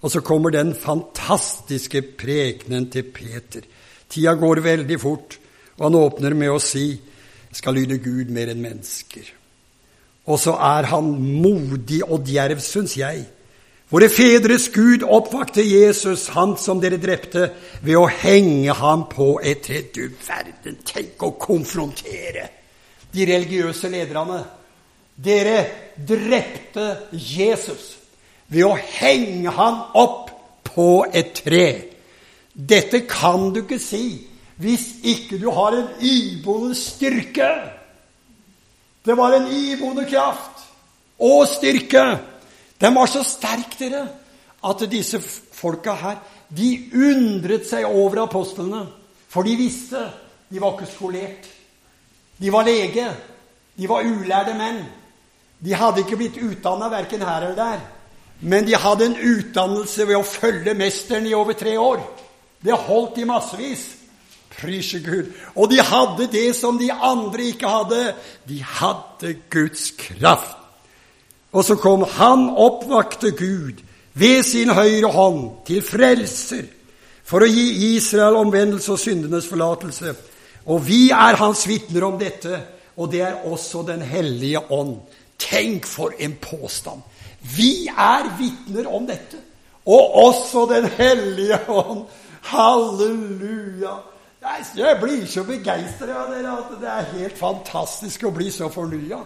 og 0.00 0.10
så 0.10 0.22
kommer 0.24 0.50
den 0.50 0.72
fantastiske 0.74 2.00
prekenen 2.16 2.86
til 2.90 3.10
Peter. 3.12 3.66
Tida 4.08 4.32
går 4.34 4.62
veldig 4.64 5.00
fort. 5.00 5.36
Og 5.76 5.84
han 5.88 5.98
åpner 5.98 6.36
med 6.38 6.54
å 6.54 6.62
si 6.62 6.94
skal 7.54 7.76
lyde 7.76 7.98
Gud 8.02 8.30
mer 8.32 8.52
enn 8.52 8.62
mennesker. 8.62 9.26
Og 10.30 10.38
så 10.40 10.54
er 10.56 10.88
han 10.88 11.10
modig 11.20 12.00
og 12.06 12.24
djerv, 12.26 12.62
syns 12.64 12.96
jeg. 12.96 13.26
Våre 13.94 14.08
fedres 14.10 14.64
Gud 14.74 15.04
oppvakte 15.06 15.62
Jesus, 15.62 16.26
han 16.34 16.56
som 16.58 16.80
dere 16.82 16.96
drepte, 16.98 17.44
ved 17.78 17.94
å 17.94 18.08
henge 18.10 18.74
ham 18.74 19.04
på 19.06 19.36
et 19.38 19.60
tre. 19.62 19.84
Du 19.94 20.08
verden, 20.26 20.80
tenk 20.82 21.22
å 21.22 21.36
konfrontere 21.38 22.48
de 23.14 23.26
religiøse 23.28 23.92
lederne 23.92 24.40
Dere 25.14 25.60
drepte 25.94 26.88
Jesus 27.12 27.92
ved 28.50 28.64
å 28.66 28.74
henge 28.74 29.52
han 29.54 29.76
opp 29.94 30.32
på 30.66 31.04
et 31.14 31.30
tre. 31.38 31.66
Dette 32.50 33.04
kan 33.06 33.52
du 33.54 33.62
ikke 33.62 33.78
si 33.78 34.24
hvis 34.58 34.88
ikke 35.06 35.38
du 35.38 35.48
har 35.54 35.78
en 35.78 35.88
iboende 36.02 36.74
styrke. 36.78 37.52
Det 39.06 39.14
var 39.14 39.38
en 39.38 39.46
iboende 39.54 40.02
kraft 40.10 40.66
og 41.22 41.46
styrke. 41.46 42.33
Den 42.84 42.94
var 42.94 43.08
så 43.08 43.22
sterk, 43.24 43.78
dere, 43.80 44.02
at 44.64 44.82
disse 44.92 45.20
folka 45.56 45.94
her 45.96 46.18
de 46.52 46.68
undret 46.92 47.64
seg 47.64 47.86
over 47.88 48.26
apostlene. 48.26 48.82
For 49.32 49.46
de 49.46 49.56
visste 49.56 50.02
de 50.52 50.60
var 50.60 50.76
ikke 50.76 50.90
skolert. 50.92 51.48
De 52.36 52.52
var 52.52 52.66
lege. 52.68 53.08
De 53.74 53.88
var 53.88 54.04
ulærde 54.04 54.52
menn. 54.58 54.82
De 55.64 55.72
hadde 55.74 56.04
ikke 56.04 56.18
blitt 56.20 56.36
utdanna 56.44 56.90
verken 56.92 57.24
her 57.24 57.46
eller 57.46 57.56
der. 57.56 57.80
Men 58.44 58.66
de 58.68 58.76
hadde 58.76 59.08
en 59.08 59.16
utdannelse 59.16 60.04
ved 60.06 60.18
å 60.18 60.26
følge 60.26 60.74
mesteren 60.76 61.26
i 61.26 61.34
over 61.34 61.56
tre 61.56 61.78
år. 61.80 62.02
Det 62.60 62.76
holdt 62.86 63.22
i 63.22 63.28
massevis. 63.28 63.86
Prise 64.54 65.00
Gud. 65.02 65.32
Og 65.56 65.72
de 65.72 65.80
hadde 65.82 66.28
det 66.30 66.50
som 66.58 66.76
de 66.78 66.92
andre 66.92 67.48
ikke 67.54 67.70
hadde. 67.70 68.02
De 68.46 68.60
hadde 68.60 69.38
Guds 69.50 69.88
kraft. 69.98 70.63
Og 71.54 71.64
så 71.64 71.76
kom 71.78 72.02
han 72.16 72.48
oppvakte 72.50 73.30
Gud 73.38 73.82
ved 74.14 74.42
sin 74.42 74.70
høyre 74.74 75.10
hånd 75.14 75.42
til 75.66 75.82
frelser 75.86 76.66
for 77.24 77.44
å 77.44 77.48
gi 77.48 77.94
Israel 77.94 78.36
omvendelse 78.42 78.92
og 78.92 79.00
syndenes 79.00 79.46
forlatelse. 79.48 80.14
Og 80.66 80.82
vi 80.86 81.08
er 81.14 81.38
hans 81.38 81.64
vitner 81.68 82.06
om 82.08 82.18
dette, 82.20 82.58
og 82.96 83.10
det 83.12 83.22
er 83.26 83.46
også 83.46 83.82
Den 83.86 84.02
hellige 84.02 84.60
ånd. 84.72 84.98
Tenk 85.38 85.86
for 85.86 86.14
en 86.18 86.36
påstand! 86.40 87.02
Vi 87.56 87.86
er 87.88 88.30
vitner 88.38 88.88
om 88.88 89.06
dette, 89.06 89.38
og 89.86 90.14
også 90.24 90.66
Den 90.70 90.88
hellige 90.98 91.58
ånd. 91.68 92.04
Halleluja! 92.42 93.94
Jeg 94.76 94.98
blir 95.00 95.24
så 95.26 95.44
begeistra 95.48 96.18
av 96.20 96.32
dere 96.34 96.58
at 96.58 96.72
det 96.80 96.88
er 96.92 97.12
helt 97.14 97.38
fantastisk 97.38 98.26
å 98.28 98.32
bli 98.34 98.50
så 98.52 98.68
fornya. 98.68 99.22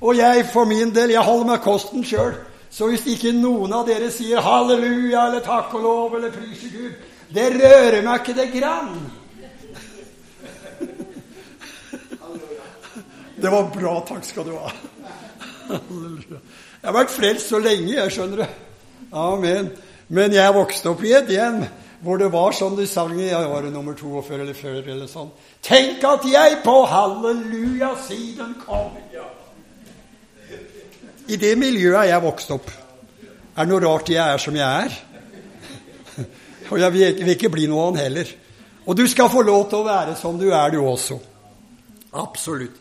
Og 0.00 0.16
jeg 0.16 0.46
for 0.52 0.64
min 0.68 0.94
del, 0.94 1.10
jeg 1.14 1.22
holder 1.24 1.46
meg 1.52 1.62
kosten 1.64 2.04
sjøl. 2.04 2.34
Så 2.74 2.88
hvis 2.90 3.04
ikke 3.06 3.30
noen 3.36 3.72
av 3.72 3.84
dere 3.86 4.10
sier 4.10 4.42
halleluja 4.42 5.28
eller 5.28 5.44
takk 5.44 5.74
og 5.78 5.84
lov 5.84 6.16
eller 6.18 6.32
prise 6.34 6.70
Gud, 6.72 6.96
det 7.34 7.46
rører 7.54 8.02
meg 8.02 8.20
ikke 8.20 8.34
det 8.40 8.48
grann. 8.56 8.96
Det 13.44 13.50
var 13.50 13.66
bra. 13.68 13.98
Takk 14.08 14.24
skal 14.24 14.46
du 14.46 14.52
ha. 14.56 14.70
Jeg 15.68 16.86
har 16.86 16.94
vært 16.96 17.12
frelst 17.12 17.50
så 17.50 17.58
lenge, 17.60 17.92
jeg 17.96 18.12
skjønner 18.14 18.44
det. 18.44 18.50
Amen. 19.12 19.70
Men 20.08 20.32
jeg 20.32 20.54
vokste 20.54 20.92
opp 20.92 21.02
i 21.04 21.12
et 21.16 21.30
hjem 21.32 21.64
hvor 22.04 22.20
det 22.20 22.28
var 22.32 22.52
sånn 22.52 22.76
de 22.76 22.84
sang 22.88 23.14
i 23.16 23.30
jeg 23.30 23.48
var 23.48 23.64
nummer 23.72 23.96
42 23.96 24.34
eller 24.36 24.56
før 24.56 24.80
eller 24.82 25.08
sånn. 25.08 25.30
Tenk 25.64 26.04
at 26.04 26.26
jeg 26.28 26.58
på 26.64 26.74
halleluja 26.90 27.94
siden 28.04 28.52
kom. 28.60 28.92
I 31.28 31.38
det 31.40 31.54
miljøet 31.56 32.10
jeg 32.10 32.24
vokst 32.24 32.54
opp. 32.54 32.70
Er 33.54 33.64
det 33.64 33.70
noe 33.70 33.82
rart 33.84 34.10
jeg 34.12 34.20
er 34.20 34.40
som 34.42 34.56
jeg 34.58 34.86
er? 34.86 34.96
Og 36.70 36.80
jeg 36.80 36.94
vil 36.94 37.34
ikke 37.34 37.52
bli 37.54 37.68
noe 37.70 37.88
annet 37.88 38.06
heller. 38.06 38.32
Og 38.84 38.96
du 38.98 39.06
skal 39.08 39.32
få 39.32 39.44
lov 39.46 39.68
til 39.70 39.80
å 39.80 39.86
være 39.86 40.16
som 40.20 40.36
du 40.40 40.50
er, 40.50 40.74
du 40.74 40.82
også. 40.84 41.18
Absolutt. 42.20 42.80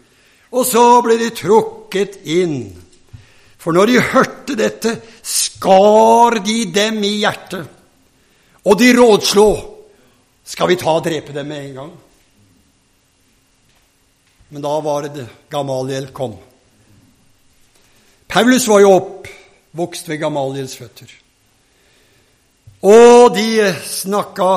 Og 0.53 0.65
så 0.67 0.83
ble 1.05 1.17
de 1.21 1.31
trukket 1.33 2.19
inn 2.29 2.57
for 3.63 3.71
når 3.71 3.89
de 3.89 3.99
hørte 4.11 4.55
dette, 4.59 4.91
skar 5.23 6.41
de 6.43 6.65
dem 6.75 6.97
i 7.07 7.13
hjertet. 7.21 7.63
Og 8.67 8.75
de 8.79 8.89
rådslo 8.97 9.47
skal 10.43 10.67
vi 10.67 10.75
ta 10.81 10.91
og 10.97 11.05
drepe 11.05 11.31
dem 11.35 11.47
med 11.47 11.69
en 11.69 11.77
gang. 11.77 11.93
Men 14.51 14.65
da 14.67 14.73
var 14.83 15.07
det 15.07 15.29
Gamaliel 15.51 16.11
kom. 16.11 16.35
Paulus 18.33 18.63
var 18.67 18.79
jo 18.81 18.95
oppvokst 18.97 20.07
ved 20.09 20.17
Gamaliels 20.23 20.73
føtter. 20.79 21.11
Og 22.89 23.35
de 23.35 23.67
snakka 23.85 24.47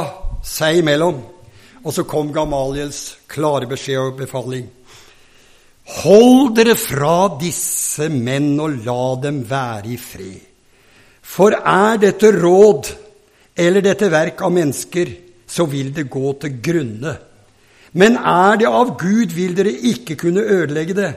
seg 0.48 0.80
imellom. 0.80 1.18
Og 1.84 1.92
så 1.92 2.06
kom 2.08 2.32
Gamaliels 2.32 3.18
klare 3.28 3.68
beskjed 3.68 4.00
og 4.00 4.16
befaling. 4.22 4.64
Hold 6.00 6.54
dere 6.56 6.72
fra 6.80 7.28
disse 7.36 8.08
menn 8.08 8.56
og 8.64 8.80
la 8.86 9.04
dem 9.26 9.44
være 9.44 9.92
i 9.92 10.00
fred. 10.00 10.40
For 11.20 11.52
er 11.52 12.00
dette 12.00 12.32
råd 12.32 12.90
eller 13.60 13.84
dette 13.84 14.08
verk 14.08 14.40
av 14.40 14.56
mennesker, 14.56 15.12
så 15.46 15.68
vil 15.68 15.92
det 15.92 16.08
gå 16.08 16.32
til 16.40 16.58
grunne. 16.64 17.12
Men 17.92 18.16
er 18.16 18.56
det 18.56 18.72
av 18.72 18.96
Gud, 18.96 19.36
vil 19.36 19.52
dere 19.58 19.76
ikke 19.92 20.16
kunne 20.24 20.48
ødelegge 20.56 20.96
det. 20.96 21.12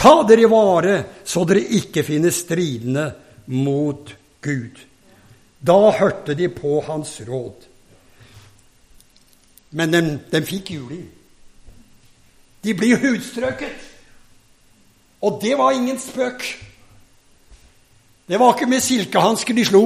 Ta 0.00 0.22
dere 0.24 0.48
vare, 0.48 0.94
så 1.28 1.44
dere 1.44 1.60
ikke 1.76 2.04
finner 2.06 2.32
stridende 2.32 3.10
mot 3.52 4.14
Gud. 4.40 4.78
Da 5.60 5.76
hørte 5.92 6.34
de 6.34 6.48
på 6.48 6.78
hans 6.86 7.18
råd. 7.28 7.66
Men 9.76 9.92
de, 9.92 10.00
de 10.32 10.40
fikk 10.42 10.72
juling. 10.72 11.04
De 12.64 12.74
blir 12.76 12.96
hudstrøket. 13.00 13.88
Og 15.20 15.36
det 15.42 15.52
var 15.58 15.76
ingen 15.76 15.98
spøk. 16.00 16.46
Det 18.24 18.38
var 18.40 18.54
ikke 18.54 18.70
med 18.70 18.80
silkehansker 18.80 19.56
de 19.56 19.64
slo. 19.68 19.82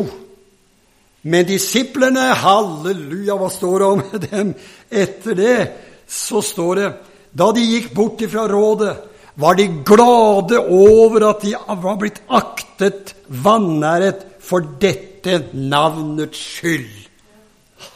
Men 1.25 1.47
disiplene, 1.49 2.29
halleluja, 2.37 3.35
hva 3.41 3.49
står 3.51 3.83
det 3.83 3.89
om 3.89 4.05
dem 4.29 4.55
etter 4.93 5.39
det? 5.39 5.59
Så 6.07 6.43
står 6.45 6.79
det 6.79 6.89
da 7.35 7.51
de 7.57 7.65
gikk 7.67 7.91
bort 7.97 8.21
ifra 8.23 8.45
rådet, 8.47 8.93
var 9.35 9.55
de 9.59 9.67
glade 9.87 10.59
over 10.59 11.29
at 11.31 11.43
de 11.43 11.55
var 11.83 11.97
blitt 11.99 12.21
aktet 12.29 13.15
vanæret 13.29 14.27
for 14.45 14.63
dette 14.81 15.41
navnets 15.53 16.39
skyld. 16.39 17.09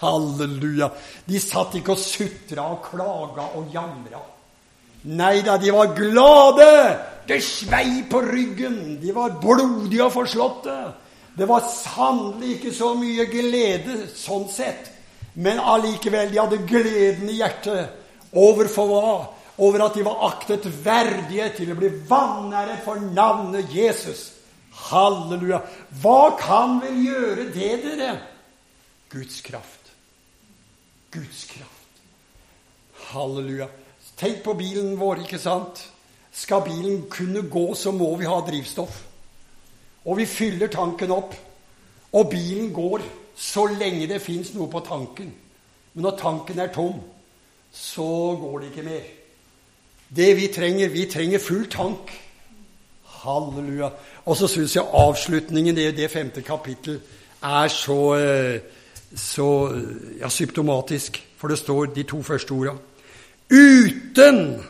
Halleluja. 0.00 0.90
De 1.28 1.38
satt 1.40 1.76
ikke 1.78 1.94
og 1.94 2.02
sutra 2.02 2.66
og 2.72 2.82
klaga 2.90 3.46
og 3.58 3.70
jamra. 3.74 4.20
Nei 5.08 5.38
da, 5.46 5.56
de 5.60 5.70
var 5.72 5.94
glade 5.96 6.68
det 7.28 7.42
svei 7.44 8.02
på 8.10 8.20
ryggen. 8.24 8.98
De 9.02 9.14
var 9.14 9.38
blodige 9.40 10.04
og 10.04 10.14
forslåtte. 10.16 10.76
Det 11.38 11.46
var 11.46 11.62
sannelig 11.70 12.56
ikke 12.56 12.74
så 12.74 12.94
mye 12.98 13.28
glede 13.30 14.08
sånn 14.16 14.48
sett. 14.50 14.90
Men 15.38 15.60
allikevel, 15.62 16.32
de 16.32 16.40
hadde 16.40 16.64
gleden 16.66 17.30
i 17.30 17.38
hjertet. 17.38 17.92
Overfor 18.34 18.88
hva? 18.90 19.12
Over 19.58 19.88
at 19.88 19.96
de 19.98 20.04
var 20.06 20.22
aktet 20.28 20.66
verdige 20.84 21.48
til 21.56 21.72
å 21.72 21.78
bli 21.78 21.90
vanære 22.08 22.78
for 22.84 23.00
navnet 23.02 23.72
Jesus. 23.74 24.28
Halleluja. 24.88 25.62
Hva 26.02 26.36
kan 26.38 26.78
vel 26.82 27.00
gjøre 27.02 27.48
det, 27.54 27.72
dere? 27.82 28.12
Guds 29.10 29.40
kraft. 29.42 29.90
Guds 31.10 31.44
kraft. 31.50 32.02
Halleluja. 33.10 33.66
Tenk 34.18 34.42
på 34.44 34.54
bilen 34.58 34.94
vår, 34.98 35.24
ikke 35.26 35.40
sant? 35.42 35.82
Skal 36.34 36.62
bilen 36.66 37.04
kunne 37.10 37.42
gå, 37.50 37.66
så 37.74 37.90
må 37.94 38.12
vi 38.18 38.28
ha 38.30 38.38
drivstoff. 38.46 39.02
Og 40.06 40.20
vi 40.20 40.26
fyller 40.26 40.70
tanken 40.70 41.12
opp. 41.14 41.34
Og 42.14 42.30
bilen 42.30 42.70
går 42.72 43.02
så 43.38 43.66
lenge 43.70 44.08
det 44.10 44.22
fins 44.22 44.54
noe 44.54 44.70
på 44.70 44.82
tanken. 44.86 45.30
Men 45.94 46.06
når 46.06 46.18
tanken 46.20 46.58
er 46.62 46.70
tom, 46.74 47.00
så 47.74 48.36
går 48.40 48.60
det 48.60 48.70
ikke 48.72 48.86
mer. 48.86 49.06
Det 50.16 50.36
vi 50.36 50.46
trenger, 50.46 50.88
vi 50.88 51.04
trenger 51.06 51.38
full 51.38 51.66
tank. 51.70 52.12
Halleluja. 53.04 53.90
Og 54.24 54.36
så 54.36 54.48
syns 54.48 54.76
jeg 54.76 54.84
avslutningen 54.92 55.78
i 55.78 55.90
det 55.92 56.10
femte 56.10 56.42
kapittel 56.42 57.00
er 57.42 57.68
så, 57.68 58.14
eh, 58.14 58.60
så 59.16 59.48
ja, 60.20 60.28
symptomatisk. 60.28 61.24
For 61.36 61.48
det 61.48 61.58
står 61.58 61.84
de 61.84 62.02
to 62.02 62.22
første 62.22 62.52
orda. 62.52 62.72
Uten 63.50 64.64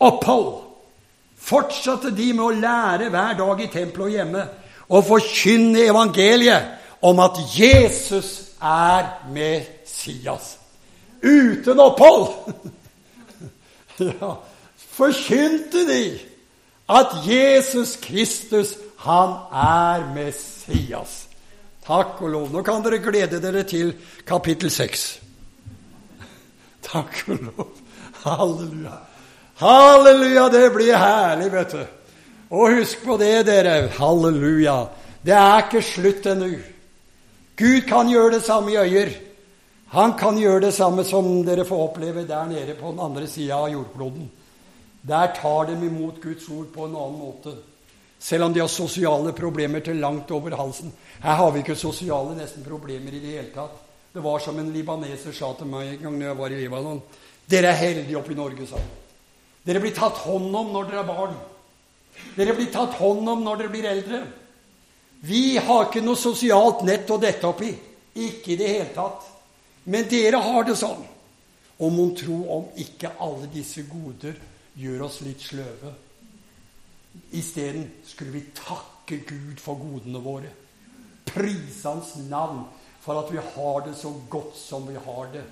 opphold 0.00 0.68
fortsatte 1.38 2.10
de 2.16 2.32
med 2.32 2.44
å 2.44 2.56
lære 2.60 3.10
hver 3.12 3.36
dag 3.38 3.62
i 3.62 3.70
tempelet 3.72 4.06
og 4.06 4.16
hjemme 4.16 4.42
og 4.88 5.04
forkynne 5.04 5.86
evangeliet 5.88 6.74
om 7.02 7.20
at 7.22 7.38
Jesus 7.54 8.50
er 8.62 9.06
Messias. 9.32 10.56
Uten 11.22 11.80
opphold! 11.80 12.72
ja, 14.20 14.34
forkynte 14.96 15.84
de 15.88 16.02
at 16.88 17.16
Jesus 17.26 17.96
Kristus, 18.00 18.76
han 19.04 19.34
er 19.52 20.06
Messias. 20.14 21.26
Takk 21.84 22.22
og 22.22 22.32
lov. 22.32 22.48
Nå 22.52 22.62
kan 22.64 22.82
dere 22.84 23.00
glede 23.00 23.40
dere 23.40 23.62
til 23.68 23.94
kapittel 24.28 24.70
6. 24.72 25.04
Takk 26.90 27.22
og 27.28 27.44
lov. 27.50 27.68
Halleluja. 28.24 28.96
Halleluja, 29.58 30.48
det 30.52 30.64
blir 30.74 30.96
herlig, 30.96 31.52
vet 31.52 31.76
du. 31.76 31.84
Og 32.50 32.78
husk 32.78 33.04
på 33.04 33.16
det, 33.20 33.46
dere. 33.46 33.88
Halleluja. 33.98 34.82
Det 35.24 35.34
er 35.36 35.64
ikke 35.64 35.84
slutt 35.84 36.28
ennå. 36.30 36.50
Gud 37.58 37.80
kan 37.88 38.08
gjøre 38.08 38.36
det 38.36 38.44
samme 38.46 38.72
i 38.72 38.76
øyer. 38.80 39.10
Han 39.90 40.12
kan 40.20 40.36
gjøre 40.36 40.66
det 40.66 40.74
samme 40.76 41.04
som 41.08 41.26
dere 41.46 41.64
får 41.64 41.84
oppleve 41.86 42.26
der 42.28 42.50
nede 42.50 42.76
på 42.76 42.90
den 42.92 43.00
andre 43.00 43.26
sida 43.26 43.56
av 43.56 43.70
jordkloden. 43.72 44.28
Der 45.08 45.32
tar 45.36 45.70
de 45.70 45.78
imot 45.86 46.20
Guds 46.20 46.48
ord 46.52 46.66
på 46.74 46.84
en 46.84 46.96
annen 46.96 47.18
måte. 47.18 47.54
Selv 48.18 48.44
om 48.44 48.52
de 48.52 48.60
har 48.60 48.68
sosiale 48.68 49.32
problemer 49.32 49.80
til 49.80 50.00
langt 50.02 50.30
over 50.34 50.56
halsen. 50.58 50.92
Her 51.22 51.38
har 51.40 51.52
vi 51.54 51.62
ikke 51.62 51.76
sosiale 51.78 52.34
nesten 52.36 52.66
problemer 52.66 53.14
i 53.14 53.22
det 53.22 53.36
hele 53.36 53.52
tatt. 53.54 53.78
Det 54.12 54.24
var 54.24 54.42
som 54.42 54.58
en 54.58 54.72
libaneser 54.74 55.32
sa 55.32 55.52
til 55.56 55.70
meg 55.70 55.92
en 55.92 56.02
gang 56.02 56.18
når 56.18 56.26
jeg 56.26 56.38
var 56.38 56.52
i 56.52 56.58
Libanon. 56.58 57.00
Dere 57.48 57.70
er 57.70 57.80
heldige 57.80 58.18
oppe 58.18 58.32
i 58.34 58.36
Norge, 58.36 58.66
sa 58.66 58.76
han. 58.76 58.90
Dere 59.64 59.80
blir 59.84 59.94
tatt 59.96 60.20
hånd 60.24 60.54
om 60.56 60.72
når 60.74 60.90
dere 60.90 61.00
er 61.00 61.08
barn. 61.08 61.34
Dere 62.36 62.56
blir 62.56 62.70
tatt 62.72 62.96
hånd 62.98 63.28
om 63.28 63.44
når 63.44 63.62
dere 63.62 63.72
blir 63.72 63.88
eldre. 63.88 64.20
Vi 65.28 65.56
har 65.56 65.86
ikke 65.86 66.04
noe 66.04 66.18
sosialt 66.18 66.84
nett 66.88 67.10
å 67.10 67.20
dette 67.20 67.46
opp 67.48 67.62
i. 67.64 67.72
Ikke 68.26 68.54
i 68.54 68.58
det 68.58 68.70
hele 68.74 68.90
tatt. 68.96 69.37
Men 69.88 70.08
dere 70.10 70.40
har 70.44 70.66
det 70.68 70.76
sånn. 70.76 71.04
Og 71.78 71.92
mon 71.94 72.14
tro 72.18 72.38
om 72.56 72.70
ikke 72.82 73.14
alle 73.22 73.48
disse 73.52 73.84
goder 73.88 74.34
gjør 74.78 75.06
oss 75.06 75.20
litt 75.24 75.42
sløve. 75.42 75.92
Isteden 77.38 77.86
skulle 78.06 78.34
vi 78.34 78.42
takke 78.56 79.20
Gud 79.26 79.62
for 79.62 79.78
godene 79.80 80.20
våre. 80.22 80.50
Prise 81.28 81.86
Hans 81.88 82.16
navn 82.28 82.64
for 83.04 83.22
at 83.22 83.30
vi 83.32 83.38
har 83.38 83.86
det 83.86 83.94
så 83.96 84.12
godt 84.30 84.58
som 84.58 84.88
vi 84.88 84.98
har 84.98 85.30
det. 85.32 85.44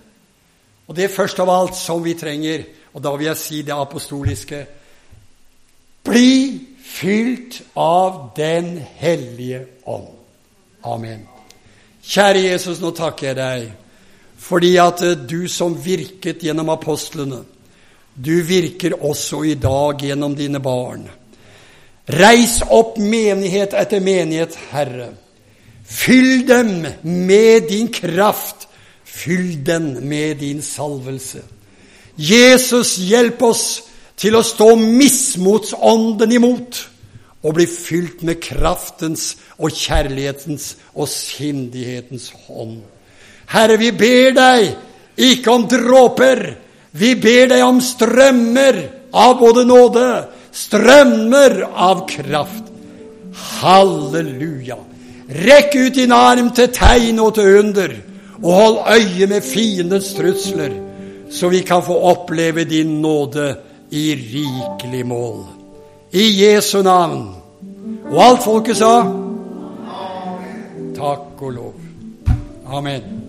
Og 0.87 0.97
det 0.97 1.07
er 1.07 1.15
først 1.15 1.41
av 1.43 1.51
alt 1.51 1.79
som 1.79 2.03
vi 2.05 2.15
trenger, 2.15 2.67
og 2.95 3.03
da 3.03 3.15
vil 3.17 3.31
jeg 3.31 3.41
si 3.41 3.63
det 3.67 3.75
apostoliske 3.75 4.67
Bli 6.07 6.61
fylt 6.87 7.63
av 7.75 8.31
Den 8.37 8.77
hellige 8.79 9.65
ånd. 9.91 10.13
Amen. 10.87 11.25
Kjære 12.03 12.45
Jesus, 12.45 12.79
nå 12.79 12.93
takker 12.95 13.33
jeg 13.33 13.37
deg 13.41 13.86
fordi 14.39 14.77
at 14.79 15.03
du 15.29 15.49
som 15.49 15.75
virket 15.85 16.45
gjennom 16.45 16.69
apostlene, 16.75 17.43
du 18.17 18.43
virker 18.43 18.97
også 19.05 19.43
i 19.45 19.55
dag 19.61 20.01
gjennom 20.01 20.37
dine 20.37 20.61
barn. 20.63 21.05
Reis 22.07 22.61
opp 22.71 22.97
menighet 23.03 23.75
etter 23.75 24.01
menighet, 24.01 24.55
Herre. 24.71 25.11
Fyll 25.87 26.47
dem 26.47 26.87
med 27.03 27.69
din 27.69 27.91
kraft. 27.93 28.69
Fyll 29.05 29.65
den 29.67 30.09
med 30.09 30.39
din 30.41 30.63
salvelse. 30.63 31.43
Jesus, 32.17 32.97
hjelp 32.97 33.43
oss 33.43 33.65
til 34.17 34.37
å 34.39 34.45
stå 34.45 34.71
mismotsånden 34.81 36.33
imot 36.33 36.79
og 37.45 37.57
bli 37.59 37.67
fylt 37.69 38.23
med 38.27 38.41
kraftens 38.43 39.35
og 39.59 39.75
kjærlighetens 39.77 40.75
og 40.95 41.09
sindighetens 41.13 42.31
hånd. 42.47 42.81
Herre, 43.53 43.77
vi 43.77 43.93
ber 43.93 44.35
deg 44.37 44.71
ikke 45.17 45.53
om 45.53 45.67
dråper. 45.71 46.43
Vi 46.97 47.15
ber 47.21 47.51
deg 47.53 47.63
om 47.65 47.81
strømmer 47.85 48.79
av 49.17 49.37
både 49.41 49.65
nåde, 49.69 50.09
strømmer 50.53 51.61
av 51.73 52.07
kraft. 52.09 52.73
Halleluja. 53.61 54.79
Rekk 55.27 55.75
ut 55.77 55.95
din 55.95 56.15
arm 56.15 56.53
til 56.55 56.71
tegn 56.73 57.19
og 57.21 57.35
til 57.37 57.59
under, 57.61 57.93
og 58.43 58.51
hold 58.53 58.77
øye 58.95 59.27
med 59.27 59.45
fiendens 59.45 60.13
trusler, 60.15 60.73
så 61.31 61.51
vi 61.53 61.61
kan 61.67 61.83
få 61.83 61.99
oppleve 62.13 62.65
din 62.65 63.01
nåde 63.03 63.49
i 63.91 64.15
rikelig 64.15 65.07
mål. 65.07 65.45
I 66.13 66.27
Jesu 66.45 66.83
navn. 66.83 67.35
Og 68.11 68.23
alt 68.23 68.45
folket 68.45 68.79
sa? 68.79 68.95
Takk 70.97 71.43
og 71.43 71.53
lov. 71.53 71.75
Amen. 72.67 73.26